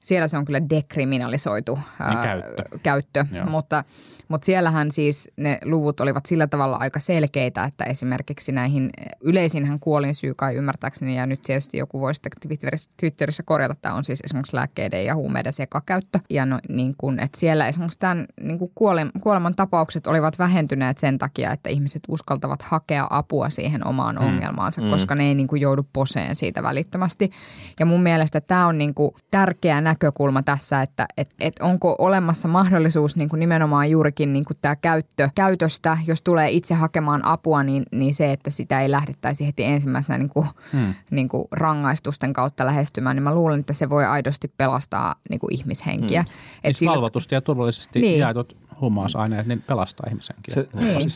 siellä 0.03 0.27
se 0.27 0.37
on 0.37 0.45
kyllä 0.45 0.69
dekriminalisoitu 0.69 1.75
Niin 1.75 2.17
ää, 2.17 2.23
käyttö. 2.23 2.79
käyttö 2.83 3.25
Joo. 3.31 3.45
mutta, 3.45 3.83
mutta 4.27 4.45
siellähän 4.45 4.91
siis 4.91 5.31
ne 5.37 5.57
luvut 5.65 5.99
olivat 5.99 6.25
sillä 6.25 6.47
tavalla 6.47 6.77
aika 6.79 6.99
selkeitä, 6.99 7.63
että 7.63 7.83
esimerkiksi 7.83 8.51
näihin 8.51 8.89
yleisinhän 9.21 9.79
kuolinsyy 9.79 10.33
kai 10.33 10.55
ymmärtääkseni, 10.55 11.17
ja 11.17 11.25
nyt 11.25 11.41
tietysti 11.41 11.77
joku 11.77 12.01
voi 12.01 12.15
sitten 12.15 12.31
Twitterissä, 12.47 12.91
Twitterissä 12.99 13.43
korjata, 13.43 13.75
tämä 13.75 13.95
on 13.95 14.05
siis 14.05 14.21
esimerkiksi 14.23 14.55
lääkkeiden 14.55 15.05
ja 15.05 15.15
huumeiden 15.15 15.53
sekakäyttö. 15.53 16.19
Ja 16.29 16.45
no, 16.45 16.59
niin 16.69 16.95
kuin, 16.97 17.19
että 17.19 17.39
siellä 17.39 17.67
esimerkiksi 17.67 17.99
tämän 17.99 18.25
niin 18.41 18.59
kuin 18.59 18.71
kuoleman, 18.75 19.11
kuoleman 19.21 19.55
tapaukset 19.55 20.07
olivat 20.07 20.39
vähentyneet 20.39 20.97
sen 20.97 21.17
takia, 21.17 21.51
että 21.51 21.69
ihmiset 21.69 22.03
uskaltavat 22.07 22.61
hakea 22.61 23.07
apua 23.09 23.49
siihen 23.49 23.87
omaan 23.87 24.15
mm. 24.15 24.25
ongelmaansa, 24.25 24.81
mm. 24.81 24.89
koska 24.89 25.15
ne 25.15 25.23
ei 25.23 25.35
niin 25.35 25.47
kuin 25.47 25.61
joudu 25.61 25.87
poseen 25.93 26.35
siitä 26.35 26.63
välittömästi. 26.63 27.31
Ja 27.79 27.85
mun 27.85 28.03
mielestä 28.03 28.41
tämä 28.41 28.67
on 28.67 28.77
niin 28.77 28.93
kuin 28.93 29.11
tärkeä 29.31 29.81
näkökulma 29.93 30.43
tässä, 30.43 30.81
että 30.81 31.05
et, 31.17 31.29
et 31.39 31.55
onko 31.59 31.95
olemassa 31.99 32.47
mahdollisuus 32.47 33.15
niin 33.15 33.29
kuin 33.29 33.39
nimenomaan 33.39 33.89
juurikin 33.89 34.33
niin 34.33 34.45
kuin 34.45 34.57
tämä 34.61 34.75
käyttö, 34.75 35.29
käytöstä, 35.35 35.97
jos 36.07 36.21
tulee 36.21 36.51
itse 36.51 36.73
hakemaan 36.73 37.25
apua, 37.25 37.63
niin, 37.63 37.83
niin 37.91 38.13
se, 38.13 38.31
että 38.31 38.49
sitä 38.49 38.81
ei 38.81 38.91
lähdettäisi 38.91 39.47
heti 39.47 39.63
ensimmäisenä 39.63 40.17
niin 40.17 40.29
kuin, 40.29 40.47
hmm. 40.73 40.93
niin 41.11 41.29
kuin 41.29 41.47
rangaistusten 41.51 42.33
kautta 42.33 42.65
lähestymään, 42.65 43.15
niin 43.15 43.23
mä 43.23 43.35
luulen, 43.35 43.59
että 43.59 43.73
se 43.73 43.89
voi 43.89 44.05
aidosti 44.05 44.53
pelastaa 44.57 45.15
niin 45.29 45.39
kuin 45.39 45.53
ihmishenkiä. 45.53 46.21
Hmm. 46.21 46.33
Et 46.63 46.75
siis 46.75 46.91
valvotusti 46.91 47.35
ja 47.35 47.41
turvallisesti 47.41 47.99
niin. 47.99 48.19
jaetut 48.19 48.62
huumausaineet 48.81 49.47
niin 49.47 49.63
pelastaa 49.67 50.07
ihmisenkin. 50.09 50.53
Se, 50.53 50.67
Niin. 50.73 51.09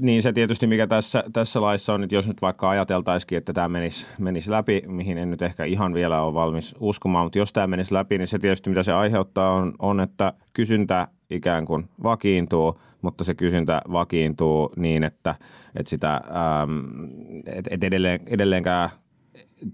niin 0.00 0.22
se 0.22 0.32
tietysti, 0.32 0.66
mikä 0.66 0.86
tässä, 0.86 1.24
tässä 1.32 1.60
laissa 1.60 1.94
on, 1.94 2.02
että 2.02 2.14
jos 2.14 2.28
nyt 2.28 2.42
vaikka 2.42 2.70
ajateltaisikin, 2.70 3.38
että 3.38 3.52
tämä 3.52 3.68
menisi, 3.68 4.06
menisi 4.18 4.50
läpi, 4.50 4.82
mihin 4.86 5.18
en 5.18 5.30
nyt 5.30 5.42
ehkä 5.42 5.64
ihan 5.64 5.94
vielä 5.94 6.22
ole 6.22 6.34
valmis 6.34 6.74
uskomaan, 6.80 7.26
mutta 7.26 7.38
jos 7.38 7.52
tämä 7.52 7.66
menisi 7.66 7.94
läpi, 7.94 8.18
niin 8.18 8.26
se 8.26 8.38
tietysti 8.38 8.70
mitä 8.70 8.82
se 8.82 8.92
aiheuttaa 8.92 9.52
on, 9.52 9.74
on 9.78 10.00
että 10.00 10.32
kysyntä 10.52 11.08
ikään 11.30 11.64
kuin 11.64 11.88
vakiintuu, 12.02 12.78
mutta 13.02 13.24
se 13.24 13.34
kysyntä 13.34 13.82
vakiintuu 13.92 14.72
niin, 14.76 15.04
että, 15.04 15.34
että 15.76 15.90
sitä, 15.90 16.14
äm, 16.14 17.06
et, 17.46 17.68
et 17.70 17.84
edelleen, 17.84 18.20
edelleenkään 18.26 18.90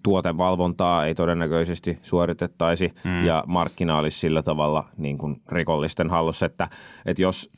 tuotevalvontaa 0.03 1.07
ei 1.07 1.15
todennäköisesti 1.15 1.99
suoritettaisi 2.03 2.93
mm. 3.05 3.25
ja 3.25 3.45
markkina 3.47 3.99
olisi 3.99 4.19
sillä 4.19 4.43
tavalla 4.43 4.85
niin 4.97 5.19
kuin 5.19 5.43
rikollisten 5.49 6.11
hallussa, 6.11 6.47
että, 6.47 6.69
että 7.07 7.23
jos 7.23 7.51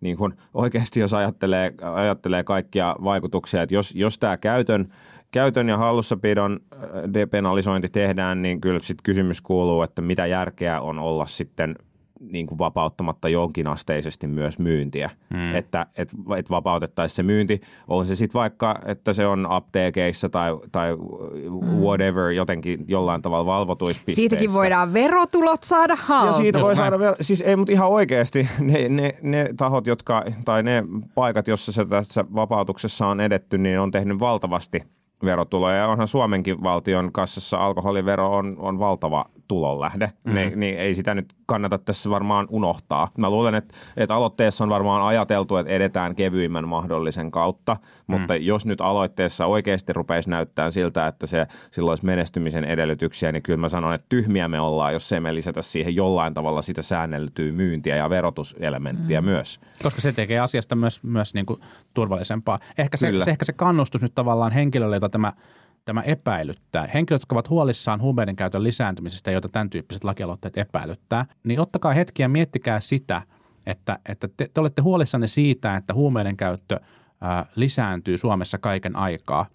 niin 0.00 0.16
kuin 0.16 0.32
oikeasti 0.54 1.00
jos 1.00 1.14
ajattelee, 1.14 1.74
ajattelee 1.94 2.44
kaikkia 2.44 2.96
vaikutuksia, 3.04 3.62
että 3.62 3.74
jos, 3.74 3.94
jos 3.94 4.18
tämä 4.18 4.36
käytön, 4.36 4.92
käytön 5.30 5.68
ja 5.68 5.76
hallussapidon 5.76 6.60
äh, 6.74 6.80
depenalisointi 7.14 7.88
tehdään, 7.88 8.42
niin 8.42 8.60
kyllä 8.60 8.80
sitten 8.80 9.04
kysymys 9.04 9.42
kuuluu, 9.42 9.82
että 9.82 10.02
mitä 10.02 10.26
järkeä 10.26 10.80
on 10.80 10.98
olla 10.98 11.26
sitten 11.26 11.76
niin 12.20 12.46
kuin 12.46 12.58
vapauttamatta 12.58 13.28
jonkinasteisesti 13.28 14.26
myös 14.26 14.58
myyntiä. 14.58 15.10
Mm. 15.30 15.54
Että 15.54 15.86
et, 15.96 16.08
et 16.36 16.50
vapautettaisiin 16.50 17.16
se 17.16 17.22
myynti. 17.22 17.60
On 17.88 18.06
se 18.06 18.16
sitten 18.16 18.38
vaikka, 18.38 18.80
että 18.84 19.12
se 19.12 19.26
on 19.26 19.46
apteekeissa 19.50 20.28
tai, 20.28 20.50
tai 20.72 20.96
whatever 21.80 22.30
jotenkin 22.30 22.84
jollain 22.88 23.22
tavalla 23.22 23.46
valvotuissa. 23.46 24.02
Siitäkin 24.08 24.52
voidaan 24.52 24.92
verotulot 24.92 25.62
saada 25.62 25.92
Ja 25.92 25.98
haltuun. 26.02 26.42
siitä 26.42 26.60
voi 26.60 26.76
saada 26.76 26.98
vielä, 26.98 27.16
siis 27.20 27.40
ei, 27.40 27.56
mutta 27.56 27.72
ihan 27.72 27.88
oikeasti 27.88 28.48
ne, 28.60 28.88
ne, 28.88 29.14
ne 29.22 29.48
tahot, 29.56 29.86
jotka, 29.86 30.24
tai 30.44 30.62
ne 30.62 30.84
paikat, 31.14 31.48
jossa 31.48 31.72
se 31.72 31.84
tässä 31.84 32.24
vapautuksessa 32.34 33.06
on 33.06 33.20
edetty, 33.20 33.58
niin 33.58 33.80
on 33.80 33.90
tehnyt 33.90 34.20
valtavasti 34.20 34.82
verotuloja. 35.24 35.76
Ja 35.76 35.88
onhan 35.88 36.08
Suomenkin 36.08 36.62
valtion 36.62 37.12
kassassa 37.12 37.58
alkoholivero 37.58 38.36
on, 38.36 38.56
on 38.58 38.78
valtava 38.78 39.24
tulonlähde. 39.48 40.12
Mm. 40.24 40.34
Ne, 40.34 40.52
niin 40.56 40.78
ei 40.78 40.94
sitä 40.94 41.14
nyt 41.14 41.34
kannata 41.46 41.78
tässä 41.78 42.10
varmaan 42.10 42.46
unohtaa. 42.50 43.10
Mä 43.18 43.30
luulen, 43.30 43.54
että, 43.54 43.74
että 43.96 44.14
aloitteessa 44.14 44.64
on 44.64 44.70
varmaan 44.70 45.02
ajateltu, 45.02 45.56
että 45.56 45.72
edetään 45.72 46.14
kevyimmän 46.14 46.68
mahdollisen 46.68 47.30
kautta, 47.30 47.76
mutta 48.06 48.34
mm. 48.34 48.40
jos 48.40 48.66
nyt 48.66 48.80
aloitteessa 48.80 49.46
oikeasti 49.46 49.92
rupeisi 49.92 50.30
näyttää 50.30 50.70
siltä, 50.70 51.06
että 51.06 51.26
se 51.26 51.46
silloin 51.70 51.90
olisi 51.90 52.04
menestymisen 52.04 52.64
edellytyksiä, 52.64 53.32
niin 53.32 53.42
kyllä 53.42 53.56
mä 53.56 53.68
sanon, 53.68 53.94
että 53.94 54.06
tyhmiä 54.08 54.48
me 54.48 54.60
ollaan, 54.60 54.92
jos 54.92 55.12
ei 55.12 55.20
me 55.20 55.34
lisätä 55.34 55.62
siihen 55.62 55.96
jollain 55.96 56.34
tavalla 56.34 56.62
sitä 56.62 56.82
säänneltyä 56.82 57.52
myyntiä 57.52 57.96
ja 57.96 58.10
verotuselementtiä 58.10 59.20
mm. 59.20 59.24
myös. 59.24 59.60
Koska 59.82 60.00
se 60.00 60.12
tekee 60.12 60.38
asiasta 60.38 60.76
myös, 60.76 61.02
myös 61.02 61.34
niin 61.34 61.46
kuin 61.46 61.60
turvallisempaa. 61.94 62.58
Ehkä 62.78 62.96
se, 62.96 63.10
Kyllä. 63.10 63.24
se, 63.24 63.30
ehkä 63.30 63.44
se 63.44 63.52
kannustus 63.52 64.02
nyt 64.02 64.14
tavallaan 64.14 64.52
henkilölle, 64.52 65.00
jota 65.06 65.12
tämä, 65.12 65.32
tämä 65.84 66.02
epäilyttää. 66.02 66.88
Henkilöt, 66.94 67.22
jotka 67.22 67.34
ovat 67.34 67.50
huolissaan 67.50 68.00
huumeiden 68.00 68.36
käytön 68.36 68.62
lisääntymisestä, 68.62 69.30
joita 69.30 69.48
tämän 69.48 69.70
tyyppiset 69.70 70.04
lakialoitteet 70.04 70.58
epäilyttää, 70.58 71.26
niin 71.44 71.60
ottakaa 71.60 71.92
hetki 71.92 72.22
ja 72.22 72.28
miettikää 72.28 72.80
sitä, 72.80 73.22
että, 73.66 73.98
että 74.08 74.28
te, 74.36 74.48
te 74.54 74.60
olette 74.60 74.82
huolissanne 74.82 75.28
siitä, 75.28 75.76
että 75.76 75.94
huumeiden 75.94 76.36
käyttö 76.36 76.80
ää, 77.20 77.46
lisääntyy 77.56 78.18
Suomessa 78.18 78.58
kaiken 78.58 78.96
aikaa. 78.96 79.46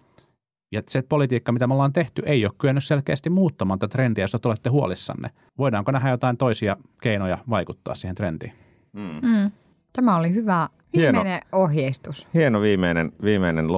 Ja 0.71 0.81
se 0.87 1.01
politiikka, 1.01 1.51
mitä 1.51 1.67
me 1.67 1.73
ollaan 1.73 1.93
tehty, 1.93 2.21
ei 2.25 2.45
ole 2.45 2.53
kyennyt 2.57 2.83
selkeästi 2.83 3.29
muuttamaan 3.29 3.79
tätä 3.79 3.91
trendiä, 3.91 4.23
josta 4.23 4.39
te 4.39 4.47
olette 4.47 4.69
huolissanne. 4.69 5.29
Voidaanko 5.57 5.91
nähdä 5.91 6.09
jotain 6.09 6.37
toisia 6.37 6.77
keinoja 7.01 7.37
vaikuttaa 7.49 7.95
siihen 7.95 8.15
trendiin? 8.15 8.53
Mm. 8.93 9.51
Tämä 9.93 10.17
oli 10.17 10.33
hyvä 10.33 10.67
viimeinen 10.93 11.25
Hieno. 11.25 11.63
ohjeistus. 11.63 12.27
Hieno 12.33 12.61
viimeinen, 12.61 13.11
viimeinen 13.23 13.71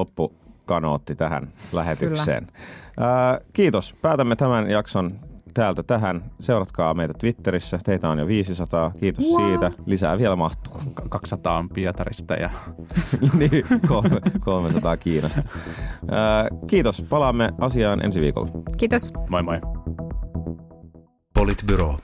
loppukanootti 0.64 1.16
tähän 1.16 1.54
lähetykseen. 1.72 2.48
Ää, 3.00 3.40
kiitos. 3.54 3.96
Päätämme 4.02 4.36
tämän 4.36 4.70
jakson 4.70 5.12
täältä 5.54 5.84
tähän. 5.84 6.24
Seuratkaa 6.40 6.94
meitä 6.94 7.14
Twitterissä. 7.20 7.80
Teitä 7.84 8.10
on 8.10 8.20
jo 8.20 8.28
500. 8.28 8.92
Kiitos 9.00 9.26
wow. 9.26 9.50
siitä. 9.50 9.72
Lisää 9.86 10.18
vielä 10.18 10.36
mahtuu. 10.36 10.74
200 11.10 11.58
on 11.58 11.70
Pietarista 11.70 12.34
ja... 12.34 12.50
niin, 13.40 13.66
300 14.40 14.98
Kiinasta. 14.98 15.42
Ää, 16.12 16.48
kiitos. 16.68 17.02
Palaamme 17.10 17.50
asiaan 17.60 18.06
ensi 18.06 18.22
viikolla. 18.22 18.50
Kiitos. 18.78 19.14
Moi 19.30 19.44
moi. 19.44 19.62
Politbyro. 21.34 21.98